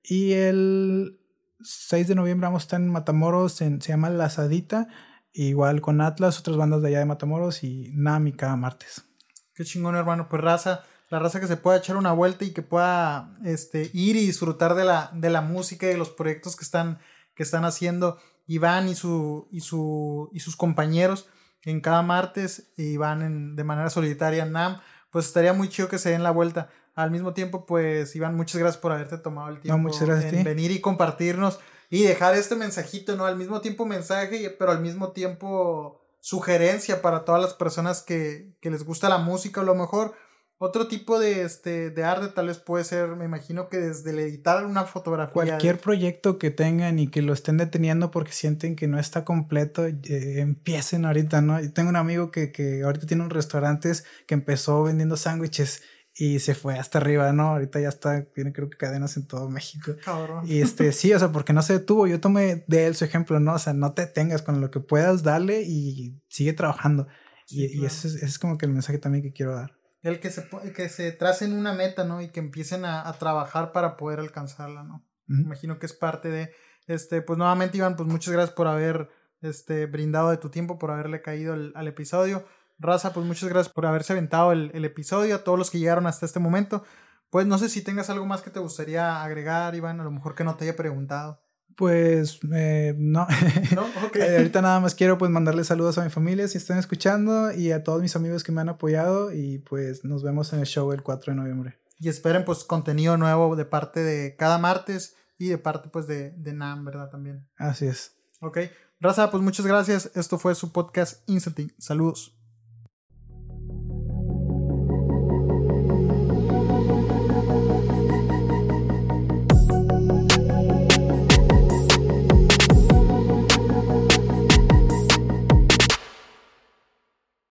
[0.04, 1.20] Y el
[1.62, 4.88] 6 de noviembre vamos a estar en Matamoros, en, se llama La Sadita,
[5.32, 9.06] igual con Atlas, otras bandas de allá de Matamoros y Nami cada martes.
[9.54, 10.28] Qué chingón, hermano.
[10.30, 14.16] Pues raza, la raza que se pueda echar una vuelta y que pueda este, ir
[14.16, 17.00] y disfrutar de la, de la música y de los proyectos que están,
[17.36, 21.28] que están haciendo Iván y, su, y, su, y sus compañeros
[21.64, 24.80] en cada martes y van en, de manera solitaria en NAM,
[25.12, 26.70] pues estaría muy chido que se den la vuelta.
[26.96, 30.82] Al mismo tiempo, pues Iván, muchas gracias por haberte tomado el tiempo en venir y
[30.82, 31.60] compartirnos
[31.90, 33.26] y dejar este mensajito, ¿no?
[33.26, 38.70] Al mismo tiempo mensaje, pero al mismo tiempo sugerencia para todas las personas que, que
[38.70, 40.14] les gusta la música, a lo mejor
[40.62, 44.20] otro tipo de, este, de arte tal vez puede ser, me imagino que desde el
[44.20, 45.32] editar una fotografía.
[45.32, 49.86] Cualquier proyecto que tengan y que lo estén deteniendo porque sienten que no está completo,
[49.86, 49.96] eh,
[50.42, 51.62] empiecen ahorita, ¿no?
[51.62, 53.90] Yo tengo un amigo que, que ahorita tiene un restaurante
[54.28, 55.82] que empezó vendiendo sándwiches
[56.14, 57.52] y se fue hasta arriba, ¿no?
[57.52, 59.94] Ahorita ya está, tiene creo que cadenas en todo México.
[60.04, 60.44] Cabrón.
[60.46, 62.06] Y este, sí, o sea, porque no se detuvo.
[62.06, 63.54] Yo tomé de él su ejemplo, ¿no?
[63.54, 67.08] O sea, no te tengas con lo que puedas, dale y sigue trabajando.
[67.48, 70.32] y, y ese, ese es como que el mensaje también que quiero dar el que
[70.32, 72.22] se, que se tracen una meta, ¿no?
[72.22, 75.06] Y que empiecen a, trabajar para poder alcanzarla, ¿no?
[75.28, 76.52] Imagino que es parte de,
[76.88, 79.10] este, pues nuevamente Iván, pues muchas gracias por haber,
[79.42, 82.46] este, brindado de tu tiempo, por haberle caído al episodio.
[82.80, 86.08] Raza, pues muchas gracias por haberse aventado el, el, episodio, a todos los que llegaron
[86.08, 86.84] hasta este momento.
[87.30, 90.34] Pues no sé si tengas algo más que te gustaría agregar, Iván, a lo mejor
[90.34, 91.42] que no te haya preguntado.
[91.80, 93.26] Pues eh, no.
[93.74, 93.86] ¿No?
[94.08, 94.36] Okay.
[94.36, 97.86] ahorita nada más quiero pues mandarle saludos a mi familia si están escuchando y a
[97.86, 101.04] todos mis amigos que me han apoyado y pues nos vemos en el show el
[101.04, 101.80] 4 de noviembre.
[101.98, 106.32] Y esperen pues contenido nuevo de parte de cada martes y de parte pues de,
[106.32, 107.10] de NAM, ¿verdad?
[107.10, 107.48] También.
[107.56, 108.12] Así es.
[108.42, 108.58] Ok.
[109.00, 110.12] Raza, pues muchas gracias.
[110.16, 111.74] Esto fue su podcast Instanting.
[111.78, 112.39] Saludos.